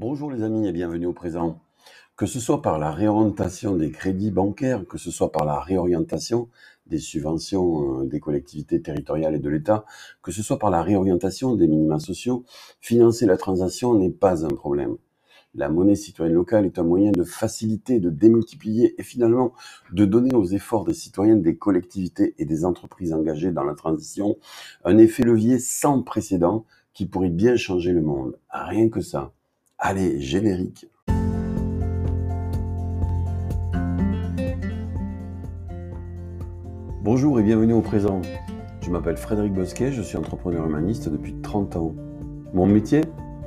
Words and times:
Bonjour 0.00 0.30
les 0.30 0.42
amis 0.42 0.66
et 0.66 0.72
bienvenue 0.72 1.04
au 1.04 1.12
présent. 1.12 1.60
Que 2.16 2.24
ce 2.24 2.40
soit 2.40 2.62
par 2.62 2.78
la 2.78 2.90
réorientation 2.90 3.76
des 3.76 3.90
crédits 3.90 4.30
bancaires, 4.30 4.86
que 4.88 4.96
ce 4.96 5.10
soit 5.10 5.30
par 5.30 5.44
la 5.44 5.60
réorientation 5.60 6.48
des 6.86 6.96
subventions 6.96 8.00
euh, 8.00 8.06
des 8.06 8.18
collectivités 8.18 8.80
territoriales 8.80 9.34
et 9.34 9.40
de 9.40 9.50
l'État, 9.50 9.84
que 10.22 10.32
ce 10.32 10.42
soit 10.42 10.58
par 10.58 10.70
la 10.70 10.82
réorientation 10.82 11.54
des 11.54 11.66
minima 11.66 11.98
sociaux, 11.98 12.46
financer 12.80 13.26
la 13.26 13.36
transaction 13.36 13.92
n'est 13.92 14.08
pas 14.08 14.46
un 14.46 14.48
problème. 14.48 14.96
La 15.54 15.68
monnaie 15.68 15.96
citoyenne 15.96 16.32
locale 16.32 16.64
est 16.64 16.78
un 16.78 16.84
moyen 16.84 17.12
de 17.12 17.22
faciliter, 17.22 18.00
de 18.00 18.08
démultiplier 18.08 18.98
et 18.98 19.02
finalement 19.02 19.52
de 19.92 20.06
donner 20.06 20.34
aux 20.34 20.46
efforts 20.46 20.86
des 20.86 20.94
citoyens, 20.94 21.36
des 21.36 21.58
collectivités 21.58 22.34
et 22.38 22.46
des 22.46 22.64
entreprises 22.64 23.12
engagées 23.12 23.52
dans 23.52 23.64
la 23.64 23.74
transition 23.74 24.38
un 24.82 24.96
effet 24.96 25.24
levier 25.24 25.58
sans 25.58 26.02
précédent 26.02 26.64
qui 26.94 27.04
pourrait 27.04 27.28
bien 27.28 27.56
changer 27.56 27.92
le 27.92 28.00
monde. 28.00 28.38
Rien 28.48 28.88
que 28.88 29.02
ça. 29.02 29.34
Allez, 29.82 30.20
générique. 30.20 30.86
Bonjour 37.02 37.40
et 37.40 37.42
bienvenue 37.42 37.72
au 37.72 37.80
présent. 37.80 38.20
Je 38.82 38.90
m'appelle 38.90 39.16
Frédéric 39.16 39.54
Bosquet, 39.54 39.90
je 39.90 40.02
suis 40.02 40.18
entrepreneur 40.18 40.66
humaniste 40.66 41.08
depuis 41.08 41.34
30 41.40 41.76
ans. 41.76 41.94
Mon 42.52 42.66
métier 42.66 43.00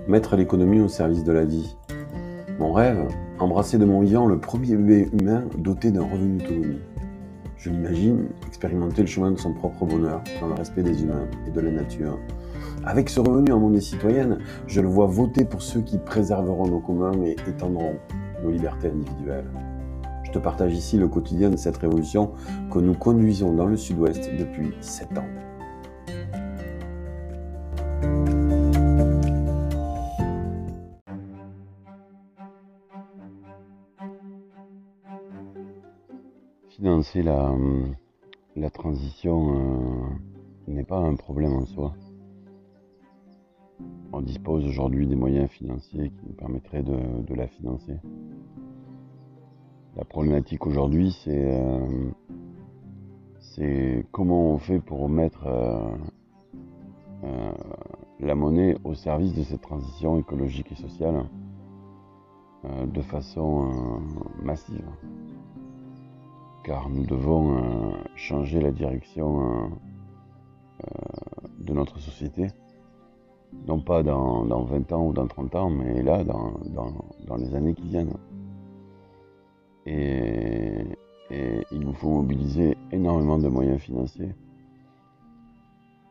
Mettre 0.07 0.35
l'économie 0.35 0.79
au 0.79 0.87
service 0.87 1.23
de 1.23 1.31
la 1.31 1.45
vie. 1.45 1.77
Mon 2.57 2.73
rêve 2.73 3.07
Embrasser 3.37 3.77
de 3.77 3.85
mon 3.85 3.99
vivant 4.01 4.25
le 4.25 4.39
premier 4.39 4.75
bébé 4.75 5.09
humain 5.13 5.43
doté 5.59 5.91
d'un 5.91 6.01
revenu 6.01 6.43
autonome. 6.43 6.79
Je 7.57 7.69
l'imagine 7.69 8.29
expérimenter 8.47 9.01
le 9.01 9.07
chemin 9.07 9.29
de 9.29 9.37
son 9.37 9.53
propre 9.53 9.85
bonheur 9.85 10.23
dans 10.41 10.47
le 10.47 10.55
respect 10.55 10.81
des 10.81 11.03
humains 11.03 11.27
et 11.47 11.51
de 11.51 11.61
la 11.61 11.69
nature 11.69 12.17
avec 12.85 13.09
ce 13.09 13.19
revenu 13.19 13.51
en 13.51 13.59
monnaie 13.59 13.81
citoyenne, 13.81 14.39
je 14.67 14.81
le 14.81 14.87
vois 14.87 15.07
voter 15.07 15.45
pour 15.45 15.61
ceux 15.61 15.81
qui 15.81 15.97
préserveront 15.97 16.67
nos 16.67 16.79
communs 16.79 17.21
et 17.23 17.35
étendront 17.47 17.95
nos 18.43 18.51
libertés 18.51 18.89
individuelles. 18.89 19.49
Je 20.23 20.31
te 20.31 20.39
partage 20.39 20.73
ici 20.73 20.97
le 20.97 21.07
quotidien 21.07 21.49
de 21.49 21.57
cette 21.57 21.77
révolution 21.77 22.31
que 22.71 22.79
nous 22.79 22.95
conduisons 22.95 23.53
dans 23.53 23.67
le 23.67 23.77
sud-ouest 23.77 24.31
depuis 24.37 24.73
sept 24.81 25.17
ans. 25.17 25.27
Financer 36.69 37.21
la, 37.21 37.53
la 38.55 38.69
transition 38.69 39.55
euh, 39.55 40.71
n'est 40.71 40.83
pas 40.83 40.97
un 40.97 41.15
problème 41.15 41.53
en 41.53 41.65
soi 41.65 41.93
on 44.13 44.21
dispose 44.21 44.65
aujourd'hui 44.65 45.07
des 45.07 45.15
moyens 45.15 45.49
financiers 45.49 46.11
qui 46.11 46.27
nous 46.27 46.33
permettraient 46.33 46.83
de, 46.83 47.33
la 47.33 47.47
financer. 47.47 47.97
La 49.95 50.05
problématique 50.05 50.67
aujourd'hui, 50.67 51.11
c'est 51.23 51.59
euh, 53.59 54.03
comment 54.11 54.53
on 54.53 54.59
fait 54.59 54.79
pour 54.79 55.09
mettre 55.09 55.47
euh, 55.47 55.95
euh, 57.23 57.51
la 58.19 58.35
monnaie 58.35 58.77
au 58.83 58.93
service 58.93 59.33
de 59.33 59.41
cette 59.43 59.61
transition 59.61 60.19
écologique 60.19 60.71
et 60.71 60.75
sociale 60.75 61.25
de 62.85 63.01
façon 63.01 63.99
massive. 64.41 64.87
Car 66.63 66.89
nous 66.89 67.05
devons 67.05 67.93
changer 68.15 68.61
la 68.61 68.71
direction 68.71 69.69
de 71.59 71.73
notre 71.73 71.99
société 71.99 72.47
non 73.67 73.79
pas 73.79 74.03
dans, 74.03 74.43
20 74.43 74.91
ans 74.91 75.07
ou 75.07 75.13
dans 75.13 75.27
30 75.27 75.55
ans, 75.55 75.69
mais 75.69 76.01
là, 76.01 76.23
dans, 76.23 77.37
les 77.37 77.55
années 77.55 77.73
qui 77.73 77.87
viennent. 77.87 78.13
Et, 79.85 80.85
il 81.71 81.79
nous 81.79 81.93
faut 81.93 82.09
mobiliser 82.09 82.77
énormément 82.91 83.39
de 83.39 83.47
moyens 83.47 83.81
financiers. 83.81 84.35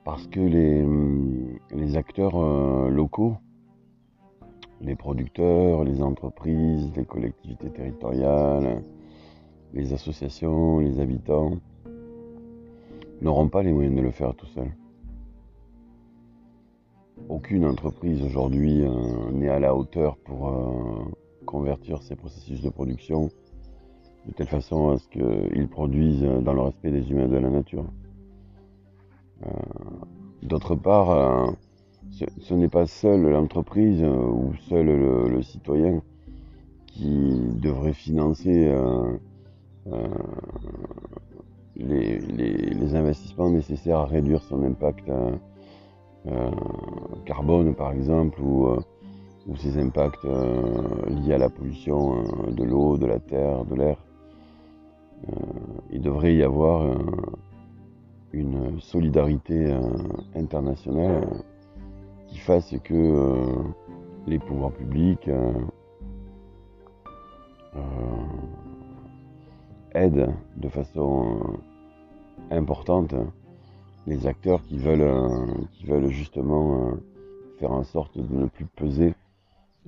Parce 0.05 0.27
que 0.27 0.41
les, 0.41 1.97
acteurs 1.97 2.35
euh, 2.37 2.89
locaux, 2.89 3.37
les 4.81 4.97
producteurs, 4.97 5.85
les 5.85 6.03
entreprises, 6.03 6.91
les 6.97 7.05
collectivités 7.05 7.71
territoriales, 7.71 8.83
les 9.75 9.93
associations, 9.93 10.81
les 10.81 10.99
habitants, 10.99 11.53
n'auront 13.21 13.49
pas 13.49 13.63
les 13.63 13.73
moyens 13.73 13.95
de 13.95 14.03
le 14.03 14.11
faire 14.11 14.35
tout 14.35 14.47
seuls. 14.47 14.73
Aucune 17.33 17.65
entreprise 17.65 18.23
aujourd'hui 18.23 18.83
euh, 18.83 19.31
n'est 19.33 19.49
à 19.49 19.59
la 19.59 19.75
hauteur 19.75 20.19
pour 20.19 20.49
euh, 20.49 21.11
convertir 21.47 22.03
ses 22.03 22.15
processus 22.15 22.61
de 22.61 22.69
production 22.69 23.31
de 24.27 24.35
telle 24.35 24.49
façon 24.49 24.91
à 24.91 24.99
ce 24.99 25.09
qu'ils 25.09 25.67
produisent 25.67 26.29
dans 26.43 26.53
le 26.53 26.61
respect 26.61 26.91
des 26.91 27.11
humains 27.11 27.29
de 27.29 27.39
la 27.39 27.49
nature. 27.49 27.87
Euh, 29.47 29.49
d'autre 30.43 30.75
part, 30.75 31.57
ce, 32.11 32.53
n'est 32.53 32.69
pas 32.69 32.85
seule 32.85 33.23
l'entreprise 33.23 34.05
ou 34.05 34.53
seul 34.69 34.89
le, 34.89 35.41
citoyen 35.41 36.03
qui 36.87 37.33
devrait 37.63 37.95
financer 37.95 38.71
les, 41.77 42.95
investissements 42.95 43.49
nécessaires 43.49 44.01
à 44.01 44.05
réduire 44.05 44.43
son 44.43 44.63
impact 44.65 45.11
carbone 47.25 47.75
par 47.75 47.93
exemple, 47.93 48.41
ou, 48.41 48.67
euh, 48.67 48.81
ou 49.47 49.57
ses 49.57 49.79
impacts 49.79 50.25
euh, 50.25 51.07
liés 51.09 51.35
à 51.35 51.39
la 51.39 51.49
pollution 51.49 52.23
de 52.51 52.65
l'eau, 52.65 52.97
de 52.97 53.07
la 53.07 53.19
terre, 53.19 53.65
de 53.65 53.75
l'air. 53.75 53.97
il 55.91 56.01
devrait 56.01 56.35
y 56.35 56.43
avoir 56.43 56.97
une 58.33 58.81
solidarité 58.81 59.73
internationale 60.35 61.45
qui 62.29 62.39
fasse 62.39 62.75
que 62.83 63.25
les 64.27 64.39
pouvoirs 64.39 64.73
publics 64.73 65.31
aident 69.95 70.35
de 70.57 70.69
façon 70.69 71.61
importante 72.51 73.15
les 74.07 74.27
acteurs 74.27 74.63
qui 74.65 74.79
veulent, 74.79 75.03
euh, 75.03 75.47
qui 75.73 75.87
veulent 75.87 76.09
justement 76.09 76.89
euh, 76.89 76.95
faire 77.59 77.73
en 77.73 77.85
sorte 77.85 78.19
de 78.19 78.35
ne 78.35 78.47
plus 78.47 78.67
peser 78.67 79.15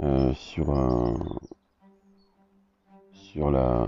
euh, 0.00 0.32
sur, 0.34 0.72
sur, 3.12 3.50
la, 3.50 3.86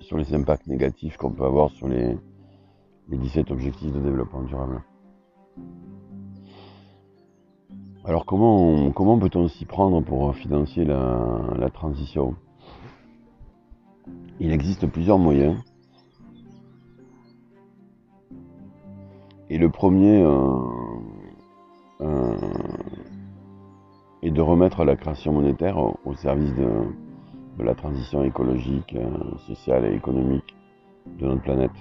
sur 0.00 0.16
les 0.16 0.34
impacts 0.34 0.66
négatifs 0.66 1.16
qu'on 1.16 1.30
peut 1.30 1.44
avoir 1.44 1.70
sur 1.70 1.88
les, 1.88 2.16
les 3.08 3.18
17 3.18 3.50
objectifs 3.50 3.92
de 3.92 4.00
développement 4.00 4.42
durable. 4.42 4.82
Alors 8.04 8.24
comment, 8.24 8.90
comment 8.92 9.18
peut-on 9.18 9.46
s'y 9.46 9.66
prendre 9.66 10.00
pour 10.00 10.34
financer 10.34 10.84
la, 10.84 11.54
la 11.56 11.70
transition? 11.70 12.34
Il 14.40 14.52
existe 14.52 14.86
plusieurs 14.86 15.18
moyens. 15.18 15.58
Et 19.52 19.58
le 19.58 19.68
premier 19.68 20.22
euh, 20.22 20.48
euh, 22.02 22.36
est 24.22 24.30
de 24.30 24.40
remettre 24.40 24.84
la 24.84 24.94
création 24.94 25.32
monétaire 25.32 25.76
au, 25.76 26.14
service 26.14 26.54
de, 26.54 26.68
la 27.58 27.74
transition 27.74 28.22
écologique, 28.22 28.94
euh, 28.94 29.36
sociale 29.48 29.86
et 29.86 29.96
économique 29.96 30.54
de 31.18 31.26
notre 31.26 31.42
planète. 31.42 31.72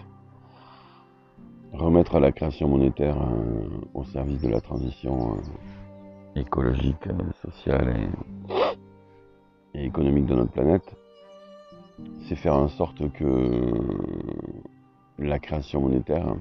Remettre 1.72 2.20
la 2.20 2.32
création 2.32 2.68
monétaire 2.68 3.18
au 3.94 4.04
service 4.04 4.42
de 4.42 4.50
la 4.50 4.62
transition 4.62 5.38
écologique, 6.36 7.08
sociale 7.44 8.10
et, 9.76 9.86
économique 9.86 10.26
de 10.26 10.34
notre 10.34 10.52
planète, 10.52 10.96
c'est 12.28 12.36
faire 12.36 12.56
en 12.56 12.68
sorte 12.68 13.12
que 13.14 13.74
la 15.20 15.38
création 15.38 15.82
monétaire 15.82 16.36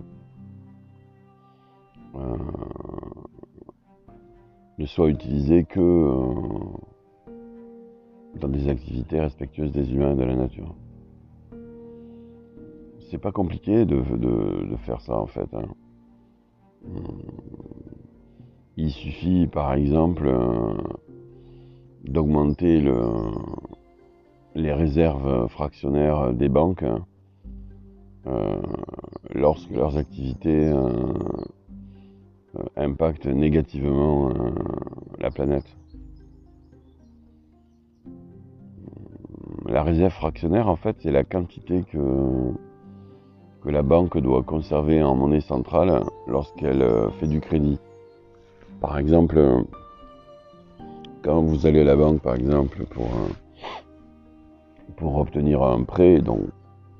ne 4.79 4.87
soit 4.87 5.09
utilisé 5.09 5.65
que 5.65 5.81
euh, 5.81 7.33
dans 8.41 8.49
des 8.49 8.69
activités 8.69 9.21
respectueuses 9.21 9.73
des 9.73 9.93
humains 9.93 10.13
et 10.13 10.17
de 10.17 10.25
la 10.25 10.37
nature. 10.37 10.75
C'est 13.11 13.19
pas 13.19 13.33
compliqué 13.33 13.85
de, 13.85 14.03
faire 14.85 15.01
ça 15.01 15.19
en 15.19 15.27
fait. 15.27 15.53
Hein. 15.55 15.65
Euh, 16.87 17.01
il 18.77 18.91
suffit 18.91 19.47
par 19.49 19.73
exemple 19.75 20.31
d'augmenter 22.05 22.85
les 24.55 24.73
réserves 24.73 25.49
fractionnaires 25.49 26.33
des 26.33 26.49
banques 26.49 26.85
lorsque 29.35 29.71
leurs 29.71 29.97
activités 29.97 30.69
euh, 30.69 31.13
euh, 32.57 32.63
impacte 32.77 33.27
négativement 33.27 34.31
euh, 34.31 34.33
la 35.19 35.31
planète. 35.31 35.67
La 39.67 39.83
réserve 39.83 40.13
fractionnaire, 40.15 40.69
en 40.69 40.77
fait, 40.77 40.97
c'est 41.01 41.11
la 41.11 41.25
quantité 41.25 41.85
que, 41.93 41.99
que 43.63 43.69
la 43.69 43.83
banque 43.83 44.17
doit 44.17 44.43
conserver 44.43 45.03
en 45.03 45.15
monnaie 45.15 45.43
centrale 45.43 46.03
lorsqu'elle 46.27 46.81
euh, 46.81 47.11
fait 47.21 47.27
du 47.27 47.41
crédit. 47.41 47.79
Par 48.81 48.99
exemple, 48.99 49.39
quand 51.23 51.43
vous 51.43 51.67
allez 51.67 51.81
à 51.81 51.85
la 51.85 51.97
banque, 51.97 52.23
par 52.23 52.35
exemple, 52.35 52.87
pour, 52.87 53.09
pour 54.97 55.19
obtenir 55.19 55.63
un 55.63 55.83
prêt, 55.83 56.21
donc 56.21 56.41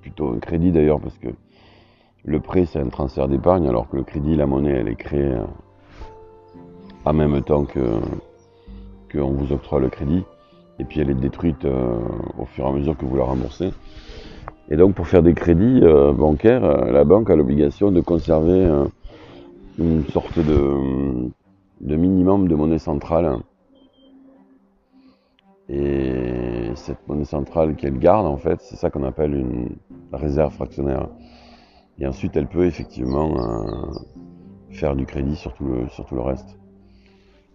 plutôt 0.03 0.29
un 0.35 0.41
crédit 0.41 0.73
d'ailleurs, 0.73 1.01
parce 1.01 1.17
que 1.17 1.29
le 2.25 2.41
prêt 2.41 2.67
c'est 2.67 2.81
un 2.81 2.89
transfert 2.89 3.29
d'épargne, 3.29 3.69
alors 3.69 3.89
que 3.89 3.97
le 3.97 4.05
crédit, 4.05 4.37
la 4.37 4.47
monnaie, 4.47 4.73
elle 4.73 4.89
est 4.89 4.97
créée 4.97 5.35
euh, 5.35 5.45
en 7.05 7.13
même 7.13 7.41
temps 7.43 7.65
que 7.65 7.81
qu'on 9.11 9.33
vous 9.33 9.53
octroie 9.53 9.81
le 9.81 9.89
crédit, 9.89 10.25
et 10.79 10.85
puis 10.85 11.01
elle 11.01 11.11
est 11.11 11.15
détruite 11.15 11.65
au 11.65 12.45
fur 12.45 12.67
et 12.67 12.69
à 12.69 12.73
mesure 12.73 12.97
que 12.97 13.07
vous 13.07 13.17
la 13.17 13.25
remboursez. 13.25 13.73
Et 14.71 14.77
donc 14.77 14.95
pour 14.95 15.07
faire 15.09 15.23
des 15.23 15.35
crédits 15.35 15.81
euh, 15.83 16.13
bancaires, 16.13 16.65
euh, 16.65 16.93
la 16.93 17.05
banque 17.05 17.31
a 17.31 17.37
l'obligation 17.37 17.91
de 17.91 18.01
conserver 18.01 18.65
euh, 18.65 18.85
une 19.79 20.05
sorte 20.09 20.39
de, 20.39 21.31
minimum 21.81 22.49
de 22.49 22.55
monnaie 22.55 22.79
centrale. 22.79 23.39
Et 25.71 26.71
cette 26.75 27.07
monnaie 27.09 27.25
centrale 27.25 27.77
qu'elle 27.77 27.99
garde, 27.99 28.27
en 28.27 28.37
fait, 28.37 28.61
c'est 28.61 28.77
ça 28.77 28.91
qu'on 28.91 29.05
appelle 29.05 29.35
une 29.35 29.71
réserve 30.13 30.53
fractionnaire. 30.53 31.09
Et 32.01 32.07
ensuite, 32.07 32.37
elle 32.37 32.47
peut 32.47 32.65
effectivement 32.65 33.35
faire 34.71 34.95
du 34.95 35.05
crédit 35.05 35.35
sur 35.35 35.53
tout 35.55 35.65
le, 35.65 35.89
sur 35.89 36.05
tout 36.07 36.15
le 36.15 36.21
reste. 36.21 36.59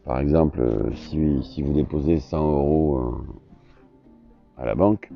Par 0.04 0.19
exemple, 0.19 0.62
si, 0.95 1.42
si 1.44 1.62
vous 1.62 1.72
déposez 1.72 2.19
100 2.19 2.51
euros 2.51 3.16
à 4.57 4.66
la 4.66 4.75
banque, 4.75 5.10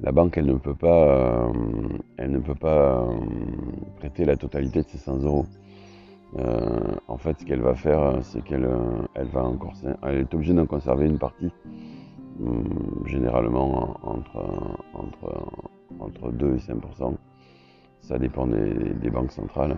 la 0.00 0.12
banque, 0.12 0.36
elle 0.36 0.46
ne 0.46 0.54
peut 0.54 0.74
pas, 0.74 1.04
euh, 1.08 1.52
elle 2.18 2.32
ne 2.32 2.38
peut 2.38 2.54
pas 2.54 3.00
euh, 3.00 3.16
prêter 3.96 4.24
la 4.24 4.36
totalité 4.36 4.82
de 4.82 4.88
ces 4.88 4.98
100 4.98 5.22
euros. 5.22 5.46
Euh, 6.36 6.96
en 7.06 7.16
fait, 7.16 7.38
ce 7.38 7.44
qu'elle 7.46 7.62
va 7.62 7.74
faire, 7.74 8.18
c'est 8.22 8.42
qu'elle 8.42 8.68
elle 9.14 9.28
va 9.28 9.44
encore, 9.44 9.72
elle 10.02 10.18
est 10.18 10.34
obligée 10.34 10.52
d'en 10.52 10.66
conserver 10.66 11.06
une 11.06 11.18
partie, 11.18 11.50
généralement 13.06 13.96
entre, 14.02 14.44
entre, 14.94 15.46
entre 16.00 16.32
2 16.32 16.56
et 16.56 16.58
5 16.58 16.76
Ça 18.08 18.18
dépend 18.18 18.46
des, 18.46 19.10
banques 19.10 19.32
centrales. 19.32 19.76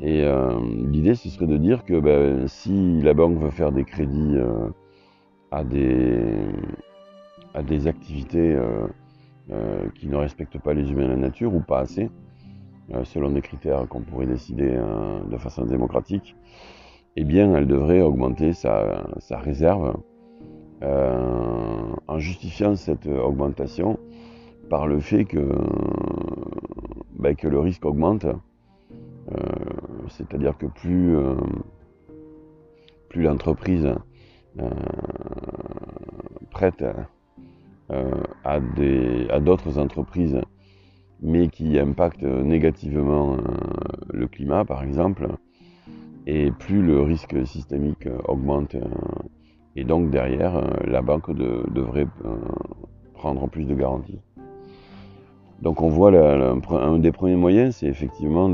Et 0.00 0.24
l'idée, 0.90 1.14
ce 1.14 1.28
serait 1.28 1.46
de 1.46 1.56
dire 1.56 1.84
que 1.84 2.00
ben, 2.00 2.48
si 2.48 3.00
la 3.02 3.14
banque 3.14 3.38
veut 3.38 3.50
faire 3.50 3.72
des 3.72 3.84
crédits 3.84 4.36
à 5.50 5.64
des 5.64 6.34
à 7.54 7.62
des 7.62 7.86
activités 7.86 8.54
euh, 8.54 8.86
euh, 9.50 9.88
qui 9.94 10.08
ne 10.08 10.16
respectent 10.16 10.58
pas 10.58 10.74
les 10.74 10.90
humains 10.90 11.04
et 11.04 11.08
la 11.08 11.16
nature 11.16 11.54
ou 11.54 11.60
pas 11.60 11.78
assez, 11.78 12.10
euh, 12.92 13.04
selon 13.04 13.30
des 13.30 13.40
critères 13.40 13.88
qu'on 13.88 14.02
pourrait 14.02 14.26
décider 14.26 14.76
de 15.30 15.36
façon 15.38 15.64
démocratique, 15.64 16.36
eh 17.16 17.24
bien, 17.24 17.54
elle 17.54 17.68
devrait 17.68 18.02
augmenter 18.02 18.52
sa, 18.52 19.06
réserve 19.30 19.96
en 20.82 22.18
justifiant 22.18 22.74
cette 22.74 23.06
augmentation 23.06 23.98
par 24.68 24.86
le 24.86 25.00
fait 25.00 25.24
que, 25.24 25.48
ben, 27.30 27.36
que 27.36 27.48
le 27.48 27.58
risque 27.58 27.84
augmente, 27.84 28.26
c'est-à-dire 30.08 30.56
que 30.58 30.66
plus, 30.66 31.16
plus 33.08 33.22
l'entreprise 33.22 33.94
prête 36.50 36.84
euh, 37.90 38.10
à, 38.44 38.60
des, 38.60 39.26
à 39.28 39.40
d'autres 39.40 39.78
entreprises, 39.78 40.40
mais 41.20 41.48
qui 41.48 41.78
impactent 41.78 42.22
négativement 42.22 43.34
euh, 43.34 43.38
le 44.10 44.26
climat, 44.26 44.64
par 44.64 44.82
exemple, 44.82 45.28
et 46.26 46.50
plus 46.50 46.80
le 46.80 47.02
risque 47.02 47.46
systémique 47.46 48.08
augmente, 48.26 48.74
euh, 48.74 48.84
et 49.76 49.84
donc 49.84 50.08
derrière, 50.08 50.62
la 50.86 51.02
banque 51.02 51.30
devrait 51.34 52.06
prendre 53.12 53.48
plus 53.48 53.64
de 53.64 53.74
garanties. 53.74 54.20
Donc 55.62 55.82
on 55.82 55.88
voit 55.88 56.12
un 56.12 56.98
des 56.98 57.12
premiers 57.12 57.36
moyens, 57.36 57.76
c'est 57.76 57.86
effectivement 57.86 58.50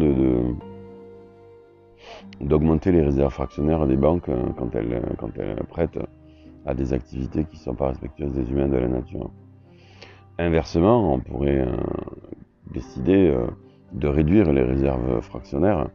d'augmenter 2.41 2.93
les 2.93 3.03
réserves 3.03 3.33
fractionnaires 3.33 3.87
des 3.87 3.97
banques 3.97 4.31
quand 4.57 4.75
elles, 4.75 5.03
quand 5.19 5.31
elles 5.39 5.63
prêtent 5.69 5.99
à 6.67 6.75
des 6.75 6.93
activités 6.93 7.45
qui 7.45 7.57
ne 7.57 7.63
sont 7.63 7.75
pas 7.75 7.89
respectueuses 7.89 8.33
des 8.33 8.51
humains 8.51 8.67
et 8.67 8.71
de 8.71 8.77
la 8.77 8.89
nature. 8.89 9.31
Inversement, 10.39 11.15
on 11.15 11.21
pourrait 11.21 11.61
euh, 11.61 11.77
décider 12.73 13.29
euh, 13.29 13.47
de 13.93 14.09
réduire 14.09 14.53
les 14.53 14.63
réserves 14.63 15.21
fractionnaires 15.21 15.89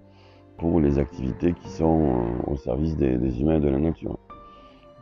pour 0.57 0.80
les 0.80 1.00
activités 1.00 1.54
qui 1.54 1.69
sont 1.69 2.25
euh, 2.48 2.52
au 2.52 2.56
service 2.56 2.96
des, 2.96 3.42
humains 3.42 3.57
et 3.57 3.60
de 3.60 3.69
la 3.69 3.80
nature. 3.80 4.18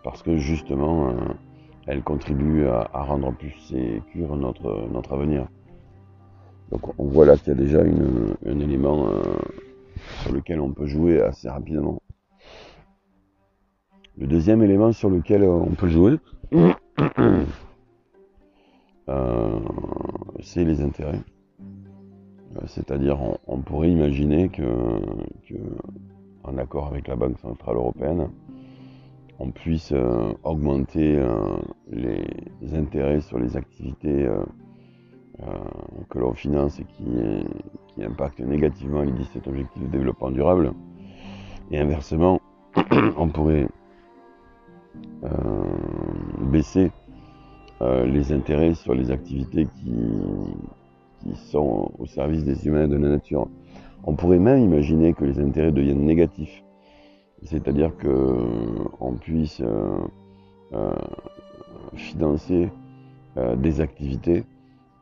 Parce 0.04 0.22
que 0.22 0.38
justement, 0.38 1.14
elles 1.88 2.04
contribuent 2.04 2.68
à, 2.68 3.04
rendre 3.04 3.32
plus 3.32 3.52
sécure 3.60 4.36
notre 4.36 5.14
avenir. 5.14 5.48
Donc 6.71 7.00
on 7.00 7.06
voit 7.06 7.25
là 7.25 7.38
qu'il 7.38 7.50
y 7.50 7.51
a 7.51 7.56
déjà 7.56 7.81
un 7.81 8.60
élément 8.60 9.10
sur 10.21 10.33
lequel 10.33 10.60
on 10.60 10.71
peut 10.71 10.88
jouer 10.88 11.21
assez 11.21 11.50
rapidement. 11.50 12.00
Le 14.15 14.27
deuxième 14.27 14.62
élément 14.62 14.92
sur 14.92 15.10
lequel 15.10 15.42
euh, 15.42 15.50
on 15.50 15.71
peut 15.71 15.88
jouer, 15.88 16.18
euh, 19.10 19.60
c'est 20.39 20.63
les 20.63 20.81
intérêts. 20.81 21.19
Euh, 22.56 22.60
c'est-à-dire, 22.68 23.18
on, 23.48 23.57
pourrait 23.62 23.89
imaginer 23.89 24.50
que, 24.50 24.62
en 26.44 26.59
accord 26.59 26.86
avec 26.88 27.07
la 27.07 27.16
Banque 27.16 27.39
Centrale 27.39 27.77
Européenne, 27.77 28.30
on 29.39 29.50
puisse 29.50 29.92
augmenter 30.44 31.19
les 31.92 32.24
intérêts 32.75 33.21
sur 33.21 33.39
les 33.39 33.57
activités 33.57 34.30
que 36.09 36.19
l'on 36.19 36.33
finance 36.33 36.80
et 36.80 36.85
qui, 36.85 38.03
impactent 38.03 38.39
négativement 38.39 39.01
les 39.01 39.12
17 39.12 39.47
objectifs 39.47 39.83
de 39.83 39.88
développement 39.88 40.31
durable. 40.31 40.74
Et 41.71 41.80
inversement, 41.80 42.41
on 43.18 43.30
pourrait 43.30 43.68
euh, 45.24 45.30
baisser 46.52 46.92
euh, 47.81 48.06
les 48.06 48.31
intérêts 48.33 48.73
sur 48.73 48.94
les 48.94 49.11
activités 49.11 49.68
qui, 49.75 49.94
sont 51.35 51.92
au 51.99 52.06
service 52.06 52.44
des 52.44 52.68
humains 52.68 52.83
et 52.83 52.87
de 52.90 52.97
la 52.97 53.07
nature. 53.07 53.47
On 54.04 54.13
pourrait 54.13 54.40
même 54.40 54.59
imaginer 54.59 55.13
que 55.13 55.23
les 55.23 55.40
intérêts 55.40 55.71
deviennent 55.71 56.06
négatifs, 56.06 56.61
c'est-à-dire 57.44 57.92
qu'on 57.97 59.13
puisse 59.13 59.61
euh, 59.61 60.94
financer 61.95 62.69
des 63.57 63.80
activités 63.80 64.44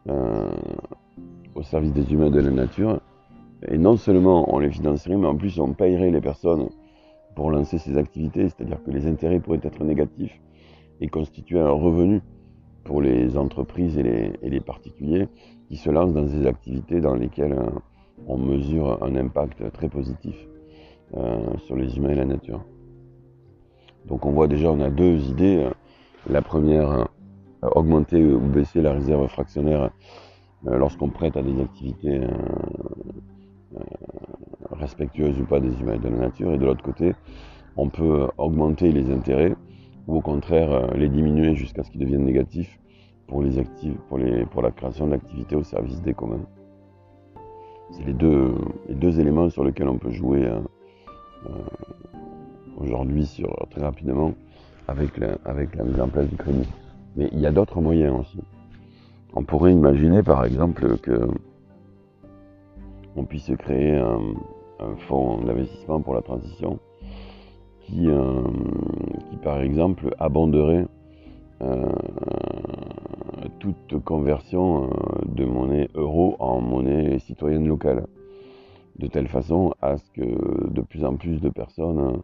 au 0.08 1.64
service 1.64 1.94
des 1.94 2.12
humains 2.12 2.28
et 2.28 2.32
de 2.32 2.40
la 2.40 2.52
nature, 2.52 3.00
et 3.68 3.78
non 3.78 3.98
seulement 3.98 4.54
on 4.54 4.60
les 4.60 4.72
financerait, 4.72 5.16
mais 5.16 5.28
en 5.28 5.36
plus 5.36 5.60
on 5.60 5.74
payerait 5.74 6.12
les 6.12 6.22
personnes 6.22 6.70
pour 7.36 7.52
lancer 7.52 7.78
ces 7.78 7.98
activités, 7.98 8.50
c'est-à-dire 8.50 8.84
que 8.84 8.92
les 8.92 9.08
intérêts 9.08 9.40
pourraient 9.40 9.60
être 9.64 9.84
négatifs 9.84 10.40
et 11.00 11.08
constituer 11.08 11.60
un 11.60 11.72
revenu 11.72 12.22
pour 12.84 13.02
les 13.02 13.38
entreprises 13.38 13.98
et 13.98 14.34
les, 14.42 14.60
particuliers 14.60 15.28
qui 15.68 15.78
se 15.78 15.90
lancent 15.90 16.14
dans 16.14 16.24
des 16.24 16.48
activités 16.48 17.00
dans 17.00 17.16
lesquelles 17.16 17.54
euh, 17.54 17.70
on 18.28 18.38
mesure 18.38 19.02
un 19.04 19.16
impact 19.16 19.72
très 19.72 19.88
positif 19.88 20.36
euh, 21.16 21.58
sur 21.66 21.76
les 21.76 21.98
humains 21.98 22.10
et 22.10 22.16
la 22.16 22.26
nature. 22.26 22.64
Donc 24.06 24.26
on 24.26 24.32
voit 24.32 24.48
déjà, 24.48 24.72
on 24.72 24.82
a 24.82 24.90
deux 24.90 25.30
idées. 25.30 25.70
La 26.28 26.42
première, 26.42 27.08
augmenter 27.62 28.24
ou 28.24 28.40
baisser 28.40 28.82
la 28.82 28.94
réserve 28.94 29.28
fractionnaire 29.28 29.90
euh, 30.68 30.78
lorsqu'on 30.78 31.10
prête 31.10 31.38
à 31.38 31.44
des 31.44 31.60
activités 31.62 32.22
respectueuse 34.72 35.40
ou 35.40 35.46
pas 35.46 35.60
des 35.60 35.80
humains 35.80 35.94
et 35.94 36.00
de 36.00 36.10
la 36.10 36.18
nature, 36.18 36.54
et 36.54 36.58
de 36.58 36.66
l'autre 36.66 36.84
côté, 36.84 37.14
on 37.78 37.90
peut 37.90 38.28
augmenter 38.38 38.92
les 38.92 39.12
intérêts 39.12 39.56
ou 40.08 40.18
au 40.18 40.22
contraire 40.22 40.72
euh, 40.72 40.88
les 40.96 41.10
diminuer 41.10 41.56
jusqu'à 41.56 41.84
ce 41.84 41.92
qu'ils 41.92 42.02
deviennent 42.02 42.26
négatifs 42.26 42.80
pour, 43.28 43.44
les 43.44 43.60
actifs, 43.60 43.96
pour, 44.10 44.62
la 44.62 44.72
création 44.72 45.08
d'activités 45.08 45.56
au 45.56 45.64
service 45.64 46.02
des 46.02 46.14
communs. 46.14 46.46
C'est 47.92 48.06
les 48.06 48.14
deux, 48.14 49.20
éléments 49.20 49.50
sur 49.50 49.64
lesquels 49.64 49.88
on 49.88 49.98
peut 49.98 50.12
jouer 50.12 50.46
euh, 50.46 50.60
aujourd'hui 52.78 53.46
très 53.70 53.82
rapidement 53.82 54.34
avec 54.88 55.18
la 55.18 55.84
mise 55.84 56.02
en 56.02 56.08
place 56.10 56.28
du 56.28 56.36
crédit. 56.36 56.68
Mais 57.16 57.30
il 57.32 57.40
y 57.40 57.46
a 57.46 57.52
d'autres 57.52 57.82
moyens 57.82 58.20
aussi. 58.20 58.40
On 59.34 59.44
pourrait 59.44 59.72
imaginer 59.72 60.24
par 60.24 60.46
exemple 60.46 60.98
que 60.98 61.28
on 63.16 63.26
puisse 63.26 63.52
créer 63.58 63.98
un, 63.98 64.20
fonds 65.08 65.38
d'investissement 65.44 66.02
pour 66.02 66.16
la 66.16 66.22
transition 66.22 66.80
qui, 67.82 68.10
euh, 68.10 68.42
par 69.44 69.62
exemple 69.62 70.16
abonderait 70.18 70.88
euh, 71.62 71.92
toute 73.60 74.00
conversion 74.04 74.90
de 75.26 75.46
monnaie 75.46 75.88
euro 75.94 76.36
en 76.40 76.62
monnaie 76.62 77.20
citoyenne 77.20 77.68
locale, 77.68 78.08
de 78.98 79.06
telle 79.06 79.28
façon 79.28 79.76
à 79.82 79.98
ce 79.98 80.10
que 80.12 80.70
de 80.72 80.82
plus 80.82 81.06
en 81.06 81.16
plus 81.16 81.42
de 81.42 81.50
personnes 81.50 82.22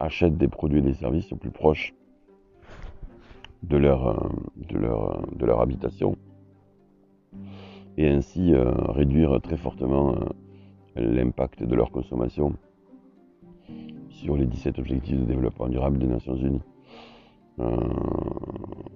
achètent 0.00 0.38
des 0.38 0.48
produits 0.48 0.78
et 0.78 0.82
des 0.82 0.94
services 0.94 1.30
au 1.32 1.36
plus 1.36 1.50
proche 1.50 1.92
de 3.68 3.76
leur, 3.76 4.30
de 4.56 4.78
leur, 4.78 5.26
de 5.34 5.46
leur 5.46 5.60
habitation 5.60 6.16
et 7.98 8.08
ainsi 8.08 8.52
réduire 8.54 9.40
très 9.40 9.56
fortement 9.56 10.14
l'impact 10.96 11.62
de 11.62 11.74
leur 11.74 11.90
consommation 11.90 12.54
sur 14.08 14.36
les 14.36 14.46
17 14.46 14.78
objectifs 14.78 15.18
de 15.18 15.24
développement 15.24 15.68
durable 15.68 15.98
des 15.98 16.06
Nations 16.06 16.36
Unies. 16.36 16.62
Euh, 17.58 17.76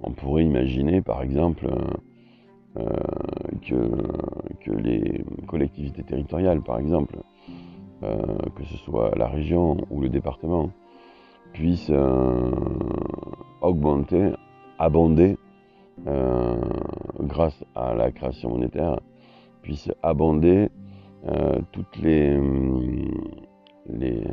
on 0.03 0.13
pourrait 0.13 0.45
imaginer 0.45 1.01
par 1.01 1.23
exemple 1.23 1.67
euh, 2.77 2.87
que, 3.63 3.91
que, 4.61 4.71
les 4.71 5.25
collectivités 5.47 6.03
territoriales, 6.03 6.63
par 6.63 6.79
exemple, 6.79 7.19
euh, 8.03 8.17
que 8.57 8.65
ce 8.65 8.77
soit 8.79 9.13
la 9.17 9.29
région 9.29 9.77
ou 9.91 10.01
le 10.01 10.09
département, 10.09 10.71
puissent 11.53 11.93
augmenter, 13.61 14.31
abonder, 14.81 15.37
grâce 17.21 17.65
à 17.75 17.95
la 17.95 18.11
création 18.11 18.51
monétaire, 18.51 18.99
puissent 19.63 19.93
abonder 20.03 20.71
toutes 21.73 21.97
les, 21.99 22.41
les, 23.89 24.25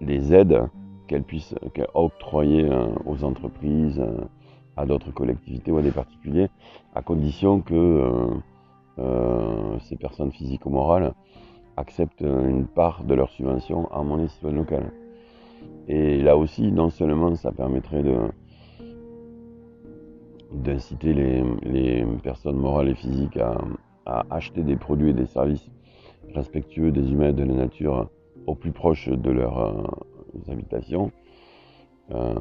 les 0.00 0.34
aides 0.34 0.68
qu'elle 1.06 1.22
puisse 1.22 1.54
octroyer 1.94 2.64
euh, 2.64 2.86
aux 3.06 3.24
entreprises, 3.24 4.00
euh, 4.00 4.24
à 4.76 4.86
d'autres 4.86 5.12
collectivités 5.12 5.70
ou 5.70 5.78
à 5.78 5.82
des 5.82 5.90
particuliers, 5.90 6.48
à 6.94 7.02
condition 7.02 7.60
que 7.60 8.30
euh, 8.98 9.78
ces 9.80 9.96
personnes 9.96 10.32
physiques 10.32 10.66
ou 10.66 10.70
morales 10.70 11.14
acceptent 11.76 12.22
une 12.22 12.66
part 12.66 13.04
de 13.04 13.14
leur 13.14 13.30
subvention 13.30 13.88
en 13.92 14.04
monnaie 14.04 14.28
citoyenne 14.28 14.58
locale. 14.58 14.92
Et 15.88 16.20
là 16.22 16.36
aussi, 16.36 16.72
non 16.72 16.90
seulement 16.90 17.34
ça 17.34 17.52
permettrait 17.52 18.02
de 18.02 18.16
d'inciter 20.54 21.14
les, 21.14 22.04
personnes 22.22 22.56
morales 22.56 22.88
et 22.88 22.94
physiques 22.94 23.36
à, 23.36 24.24
acheter 24.30 24.62
des 24.62 24.76
produits 24.76 25.10
et 25.10 25.14
des 25.14 25.26
services 25.26 25.70
respectueux 26.34 26.90
des 26.92 27.10
humains 27.10 27.30
et 27.30 27.32
de 27.32 27.44
la 27.44 27.54
nature 27.54 28.10
au 28.46 28.54
plus 28.54 28.72
proche 28.72 29.08
de 29.08 29.30
leurs 29.30 29.84
habitations, 30.48 31.10
euh, 32.10 32.34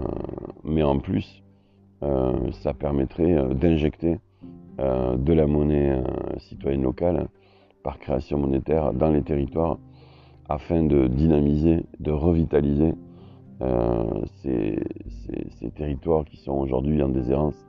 mais 0.64 0.84
en 0.84 1.00
plus, 1.00 1.44
euh, 2.04 2.52
ça 2.52 2.74
permettrait 2.74 3.34
euh, 3.34 3.54
d'injecter 3.54 4.20
de 4.80 5.34
la 5.34 5.46
monnaie 5.46 6.02
citoyenne 6.40 6.82
locale 6.82 7.28
par 7.84 8.00
création 8.00 8.40
monétaire 8.40 8.92
dans 8.92 9.12
les 9.12 9.22
territoires 9.22 9.78
afin 10.50 10.84
de 10.84 11.06
dynamiser, 11.06 11.86
de 12.00 12.12
revitaliser 12.12 12.96
ces, 14.42 14.80
territoires 15.76 16.26
qui 16.26 16.38
sont 16.38 16.54
aujourd'hui 16.54 17.04
en 17.04 17.10
déshérence, 17.10 17.68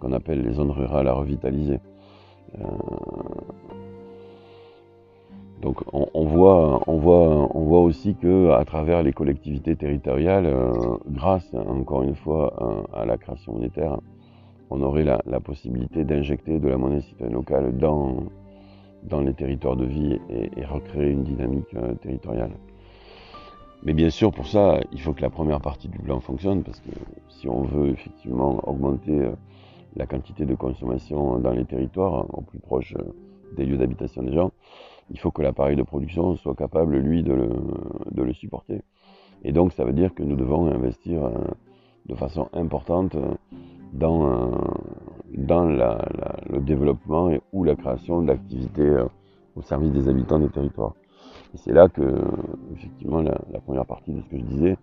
qu'on 0.00 0.12
appelle 0.12 0.42
les 0.42 0.52
zones 0.52 0.70
rurales 0.70 1.08
à 1.08 1.12
revitaliser. 1.12 1.80
Donc 5.60 5.82
on, 5.92 6.24
voit, 6.24 6.82
on, 6.86 6.98
voit, 6.98 7.56
on 7.56 7.64
voit 7.64 7.80
aussi 7.80 8.14
que 8.14 8.50
à 8.52 8.64
travers 8.64 9.02
les 9.02 9.12
collectivités 9.12 9.74
territoriales, 9.74 10.46
euh, 10.46 10.72
grâce 11.08 11.52
encore 11.54 12.02
une 12.02 12.14
fois 12.14 12.86
à, 12.92 13.04
la 13.04 13.16
création 13.16 13.54
monétaire, 13.54 13.98
on 14.70 14.80
aurait 14.82 15.04
la, 15.04 15.40
possibilité 15.40 16.04
d'injecter 16.04 16.60
de 16.60 16.68
la 16.68 16.76
monnaie 16.76 17.00
citoyenne 17.00 17.34
locale 17.34 17.76
dans, 17.76 18.24
dans 19.02 19.20
les 19.20 19.34
territoires 19.34 19.74
de 19.74 19.84
vie 19.84 20.20
et, 20.30 20.64
recréer 20.64 21.10
une 21.10 21.24
dynamique 21.24 21.74
euh, 21.74 21.94
territoriale. 21.94 22.52
Mais 23.82 23.94
bien 23.94 24.10
sûr, 24.10 24.32
pour 24.32 24.46
ça, 24.46 24.78
il 24.92 25.00
faut 25.00 25.12
que 25.12 25.22
la 25.22 25.30
première 25.30 25.60
partie 25.60 25.88
du 25.88 25.98
plan 25.98 26.20
fonctionne, 26.20 26.62
parce 26.62 26.80
que 26.80 26.90
si 27.28 27.48
on 27.48 27.62
veut 27.62 27.90
effectivement 27.90 28.60
augmenter 28.68 29.18
euh, 29.18 29.32
la 29.98 30.06
quantité 30.06 30.46
de 30.46 30.54
consommation 30.54 31.38
dans 31.38 31.50
les 31.50 31.64
territoires, 31.64 32.26
au 32.32 32.40
plus 32.40 32.60
proche 32.60 32.94
des 33.56 33.66
lieux 33.66 33.76
d'habitation 33.76 34.22
des 34.22 34.32
gens, 34.32 34.52
il 35.10 35.18
faut 35.18 35.30
que 35.30 35.42
l'appareil 35.42 35.76
de 35.76 35.82
production 35.82 36.36
soit 36.36 36.54
capable, 36.54 36.96
lui, 36.98 37.22
de 37.22 37.32
le, 38.14 38.32
supporter. 38.32 38.82
Et 39.42 39.52
donc, 39.52 39.72
ça 39.72 39.84
veut 39.84 39.92
dire 39.92 40.14
que 40.14 40.22
nous 40.22 40.36
devons 40.36 40.66
investir 40.66 41.24
euh, 41.24 41.30
de 42.06 42.14
façon 42.14 42.48
importante 42.52 43.16
dans, 43.92 44.26
euh, 44.26 44.50
dans 45.32 45.64
le 45.64 46.60
développement 46.60 47.30
et, 47.30 47.40
ou 47.52 47.64
la 47.64 47.74
création 47.74 48.22
d'activités 48.22 48.82
euh, 48.82 49.06
au 49.56 49.62
service 49.62 49.92
des 49.92 50.08
habitants 50.08 50.38
des 50.38 50.50
territoires. 50.50 50.94
Et 51.54 51.56
c'est 51.56 51.72
là 51.72 51.88
que, 51.88 52.02
effectivement, 52.74 53.22
la, 53.22 53.60
première 53.64 53.86
partie 53.86 54.12
de 54.12 54.20
ce 54.20 54.28
que 54.28 54.36
je 54.38 54.44
disais, 54.44 54.76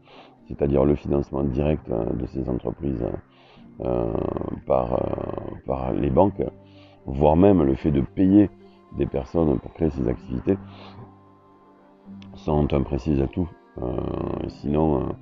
c'est-à-dire 0.48 0.84
le 0.84 0.96
financement 0.96 1.44
direct 1.44 1.88
de 1.90 2.26
ces 2.28 2.50
entreprises 2.50 3.06
par, 4.66 5.00
par 5.66 5.94
les 5.94 6.10
banques, 6.10 6.42
voire 7.06 7.36
même 7.36 7.64
le 7.64 7.76
fait 7.76 7.92
de 7.92 8.02
payer 8.02 8.50
des 8.98 9.06
personnes 9.06 9.60
pour 9.60 9.74
créer 9.74 9.90
ces 9.90 10.08
activités 10.08 10.58
sont 12.36 12.74
un 12.74 12.84
précis 12.84 13.20
atout. 13.22 13.50
Euh, 13.82 13.92
sinon, 14.48 15.16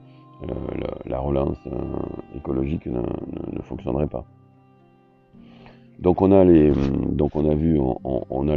euh, 0.44 0.54
la, 1.06 1.20
relance 1.20 1.58
euh, 1.68 2.36
écologique 2.36 2.86
ne, 2.86 3.02
fonctionnerait 3.62 4.08
pas. 4.08 4.26
Donc 6.00 6.22
on 6.22 6.32
a 6.32 6.44
les, 6.44 6.72
donc 7.12 7.36
on 7.36 7.50
a 7.50 7.56
vu, 7.56 7.80
on, 7.80 8.50
a 8.50 8.56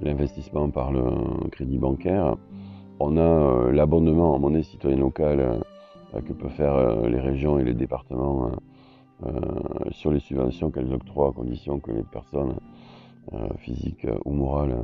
l'investissement 0.00 0.70
par 0.70 0.92
le 0.92 1.02
crédit 1.50 1.78
bancaire, 1.78 2.36
on 3.00 3.16
a 3.16 3.72
l'abondement 3.72 4.34
en 4.34 4.38
monnaie 4.38 4.62
citoyenne 4.62 5.00
locale 5.00 5.60
que 6.12 6.32
peuvent 6.32 6.52
faire 6.52 7.08
les 7.08 7.18
régions 7.18 7.58
et 7.58 7.64
les 7.64 7.74
départements 7.74 8.50
sur 9.90 10.12
les 10.12 10.20
subventions 10.20 10.70
qu'elles 10.70 10.92
octroient 10.92 11.28
à 11.28 11.32
condition 11.32 11.78
que 11.78 11.92
les 11.92 12.02
personnes 12.02 12.54
euh, 13.32 13.48
physique 13.58 14.06
euh, 14.06 14.18
ou 14.24 14.32
morale 14.32 14.82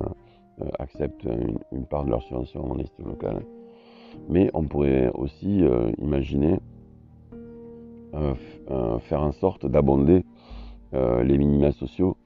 euh, 0.60 0.68
acceptent 0.78 1.26
une, 1.72 1.84
part 1.86 2.04
de 2.04 2.10
leur 2.10 2.22
subvention 2.22 2.62
en 2.64 2.68
monnaie 2.68 2.84
locale. 3.04 3.42
Mais 4.28 4.50
on 4.54 4.64
pourrait 4.64 5.10
aussi 5.14 5.62
imaginer 5.98 6.58
faire 9.00 9.22
en 9.22 9.32
sorte 9.32 9.66
d'abonder 9.66 10.24
les 10.92 11.36
minima 11.36 11.70
sociaux 11.70 12.16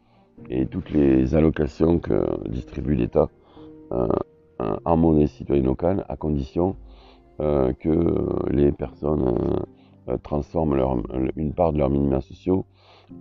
et 0.51 0.67
toutes 0.67 0.91
les 0.91 1.35
allocations 1.35 1.99
que 1.99 2.49
distribue 2.49 2.95
l'État 2.95 3.29
en 4.85 4.97
monnaie 4.97 5.27
citoyenne 5.27 5.67
locale 5.67 6.05
à 6.09 6.17
condition 6.17 6.77
que 7.39 8.53
les 8.53 8.71
personnes 8.71 9.65
transforment 10.23 11.03
une 11.37 11.53
part 11.53 11.73
de 11.73 11.79
leurs 11.79 11.91
minima 11.91 12.21
sociaux 12.21 12.65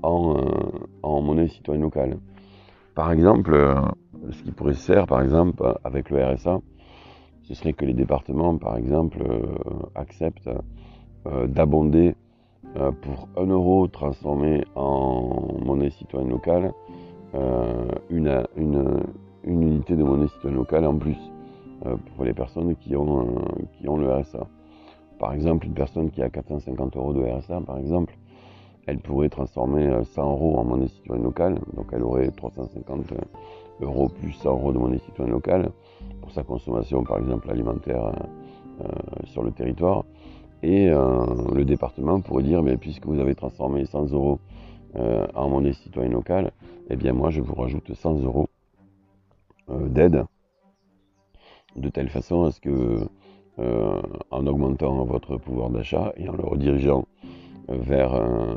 en, 0.04 0.36
en 1.04 1.22
monnaie 1.22 1.48
citoyenne 1.48 1.84
locale. 1.84 2.18
Par 3.00 3.14
exemple, 3.14 3.54
euh, 3.54 3.76
ce 4.32 4.44
qui 4.44 4.52
pourrait 4.52 4.74
se 4.74 4.92
faire, 4.92 5.08
par 5.08 5.22
exemple, 5.22 5.64
avec 5.86 6.10
le 6.10 6.22
RSA, 6.22 6.60
ce 7.44 7.54
serait 7.54 7.72
que 7.72 7.86
les 7.86 7.94
départements, 7.94 8.58
par 8.58 8.76
exemple, 8.76 9.20
euh, 9.22 9.56
acceptent 9.96 10.50
euh, 11.28 11.48
d'abonder 11.48 12.16
pour 13.02 13.30
1 13.38 13.46
euro 13.46 13.88
transformé 13.88 14.66
en 14.76 15.58
monnaie 15.64 15.92
citoyenne 15.92 16.30
locale 16.30 16.74
une, 18.10 18.44
unité 19.46 19.96
de 19.96 20.04
monnaie 20.04 20.28
citoyenne 20.28 20.60
locale 20.60 20.86
en 20.86 20.98
plus 20.98 21.18
pour 22.14 22.26
les 22.26 22.34
personnes 22.34 22.76
qui 22.76 22.98
ont 22.98 23.98
le 23.98 24.14
RSA. 24.14 24.46
Par 25.20 25.34
exemple, 25.34 25.66
une 25.68 25.74
personne 25.74 26.10
qui 26.10 26.22
a 26.22 26.30
450 26.30 26.96
euros 26.96 27.14
de 27.14 27.22
RSA, 27.22 27.62
par 27.62 27.78
exemple, 27.78 28.18
elle 28.88 29.00
pourrait 29.00 29.30
transformer 29.30 29.90
100 30.04 30.22
euh, 30.22 30.26
euros 30.26 30.58
en 30.58 30.64
monnaie 30.64 30.88
citoyenne 30.88 31.24
locale, 31.24 31.60
donc 31.76 31.88
elle 31.92 32.04
aurait 32.04 32.32
350 32.32 33.14
euros 33.82 34.08
plus 34.08 34.32
100 34.32 34.50
euros 34.50 34.72
de 34.72 34.80
monnaie 34.80 34.98
citoyenne 35.00 35.34
locale 35.34 35.72
pour 36.22 36.32
sa 36.32 36.44
consommation 36.44 37.04
par 37.04 37.20
exemple 37.20 37.52
alimentaire 37.52 38.12
euh, 38.82 38.86
sur 39.26 39.44
le 39.44 39.52
territoire. 39.52 40.06
Et 40.64 40.90
euh, 40.90 41.26
le 41.54 41.66
département 41.66 42.20
pourrait 42.20 42.44
dire, 42.44 42.64
mais 42.64 42.78
puisque 42.78 43.06
vous 43.06 43.20
avez 43.20 43.36
transformé 43.36 43.86
100 43.86 44.12
euros 44.12 44.40
en 45.36 45.50
monnaie 45.50 45.74
citoyenne 45.74 46.14
locale, 46.14 46.52
eh 46.90 46.96
bien 46.96 47.14
moi 47.14 47.30
je 47.30 47.42
vous 47.42 47.54
rajoute 47.54 47.94
100 47.94 48.24
euros 48.24 48.48
d'aide, 49.68 50.26
de 51.76 51.90
telle 51.90 52.10
façon 52.10 52.46
à 52.46 52.52
ce 52.52 52.60
que, 52.60 53.08
en 54.32 54.48
augmentant 54.48 55.04
votre 55.06 55.38
pouvoir 55.38 55.70
d'achat 55.70 56.14
et 56.18 56.30
en 56.30 56.34
le 56.34 56.44
redirigeant 56.44 57.06
vers 57.68 58.14
euh, 58.14 58.56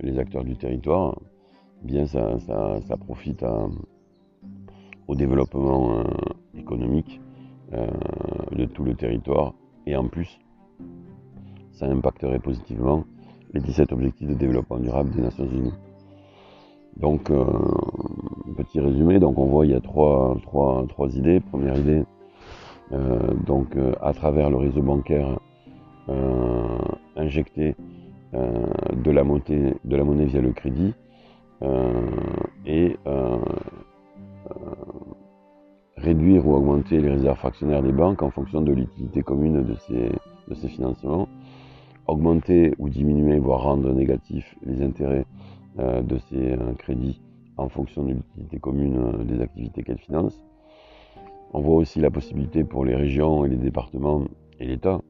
les 0.00 0.18
acteurs 0.18 0.44
du 0.44 0.56
territoire, 0.56 1.16
eh 1.82 1.86
bien 1.86 2.06
ça, 2.06 2.38
profite 3.06 3.44
au 5.06 5.14
développement 5.14 5.98
euh, 5.98 6.04
économique 6.58 7.20
euh, 7.72 7.86
de 8.52 8.64
tout 8.64 8.84
le 8.84 8.94
territoire 8.94 9.54
et 9.86 9.96
en 9.96 10.08
plus 10.08 10.40
ça 11.72 11.86
impacterait 11.86 12.38
positivement 12.38 13.04
les 13.52 13.60
17 13.60 13.92
objectifs 13.92 14.28
de 14.28 14.34
développement 14.34 14.78
durable 14.78 15.10
des 15.10 15.22
Nations 15.22 15.46
Unies. 15.46 15.72
Donc, 16.96 17.30
euh, 17.30 17.44
petit 18.56 18.80
résumé, 18.80 19.18
donc 19.18 19.38
on 19.38 19.46
voit 19.46 19.64
il 19.64 19.72
y 19.72 19.74
a 19.74 19.80
trois, 19.80 20.36
trois, 20.42 20.84
trois 20.88 21.16
idées. 21.16 21.40
Première 21.40 21.78
idée, 21.78 22.02
euh, 22.02 22.19
donc 23.46 23.76
à 24.00 24.12
travers 24.12 24.50
le 24.50 24.56
réseau 24.56 24.82
bancaire, 24.82 25.38
injecter 27.16 27.76
de, 28.32 29.10
la 29.10 29.22
monnaie, 29.22 29.74
de 29.84 29.96
la 29.96 30.04
monnaie 30.04 30.26
via 30.26 30.40
le 30.40 30.52
crédit 30.52 30.94
et 32.66 32.96
réduire 36.00 36.46
ou 36.46 36.54
augmenter 36.54 37.00
les 37.00 37.10
réserves 37.10 37.38
fractionnaires 37.38 37.82
des 37.82 37.92
banques 37.92 38.22
en 38.22 38.30
fonction 38.30 38.62
de 38.62 38.72
l'utilité 38.72 39.22
commune 39.22 39.62
de 39.62 39.74
ces, 39.74 40.10
de 40.48 40.54
ces 40.54 40.68
financements, 40.68 41.28
augmenter 42.06 42.74
ou 42.78 42.88
diminuer, 42.88 43.38
voire 43.38 43.62
rendre 43.62 43.92
négatifs 43.92 44.56
les 44.64 44.82
intérêts 44.82 45.26
euh, 45.78 46.02
de 46.02 46.18
ces 46.18 46.52
euh, 46.52 46.72
crédits 46.78 47.20
en 47.56 47.68
fonction 47.68 48.02
de 48.04 48.12
l'utilité 48.12 48.58
commune 48.58 48.96
euh, 48.96 49.24
des 49.24 49.40
activités 49.40 49.82
qu'elles 49.82 49.98
financent. 49.98 50.40
On 51.52 51.60
voit 51.60 51.76
aussi 51.76 52.00
la 52.00 52.10
possibilité 52.10 52.64
pour 52.64 52.84
les 52.84 52.94
régions 52.94 53.44
et 53.44 53.48
les 53.48 53.56
départements 53.56 54.24
et 54.58 54.66
l'État 54.66 55.00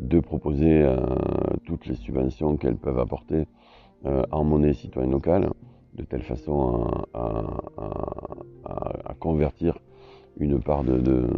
de 0.00 0.20
proposer 0.20 0.84
toutes 1.64 1.86
les 1.86 1.94
subventions 1.94 2.56
qu'elles 2.56 2.76
peuvent 2.76 2.98
apporter 2.98 3.46
en 4.04 4.44
monnaie 4.44 4.72
citoyenne 4.72 5.12
locale 5.12 5.50
de 5.94 6.04
telle 6.04 6.22
façon 6.22 7.04
à, 7.14 9.14
convertir 9.18 9.78
une 10.38 10.60
part 10.60 10.84
de, 10.84 11.28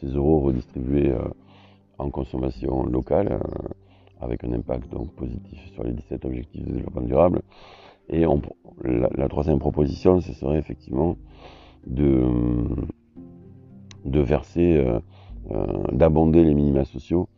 ces 0.00 0.08
euros 0.08 0.40
redistribués 0.40 1.12
euh, 1.12 1.22
en 1.98 2.10
consommation 2.10 2.84
locale, 2.84 3.32
euh, 3.32 3.68
avec 4.20 4.42
un 4.42 4.52
impact 4.52 4.90
donc 4.90 5.12
positif 5.12 5.60
sur 5.72 5.84
les 5.84 5.92
17 5.92 6.24
objectifs 6.24 6.64
de 6.64 6.72
développement 6.72 7.02
durable. 7.02 7.42
Et 8.08 8.24
la, 8.82 9.28
troisième 9.28 9.60
proposition, 9.60 10.20
ce 10.20 10.32
serait 10.32 10.58
effectivement 10.58 11.16
de, 11.86 12.16
verser, 14.04 14.84
euh, 15.50 15.66
d'abonder 15.92 16.44
les 16.44 16.54
minima 16.54 16.84
sociaux 16.84 17.28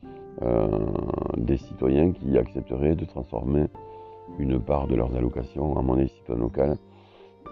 des 1.37 1.57
citoyens 1.57 2.13
qui 2.13 2.39
accepteraient 2.39 2.95
de 2.95 3.05
transformer 3.05 3.67
une 4.39 4.61
part 4.61 4.87
de 4.87 4.95
leurs 4.95 5.15
allocations 5.17 5.77
en 5.77 5.83
monnaie 5.83 6.07
citoyenne 6.07 6.43
locale 6.43 6.77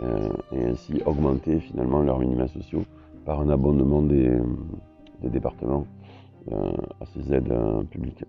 euh, 0.00 0.29
et 0.53 0.62
ainsi 0.65 1.03
augmenter 1.07 1.59
finalement 1.59 2.03
leurs 2.03 2.19
minima 2.19 2.47
sociaux 2.49 2.83
par 3.25 3.41
un 3.41 3.49
abondement 3.49 4.03
des, 4.03 4.31
départements 5.23 5.87
euh, 6.53 6.73
à 7.00 7.07
ces 7.07 7.33
aides 7.33 7.50
euh, 7.50 7.83
publiques. 7.85 8.25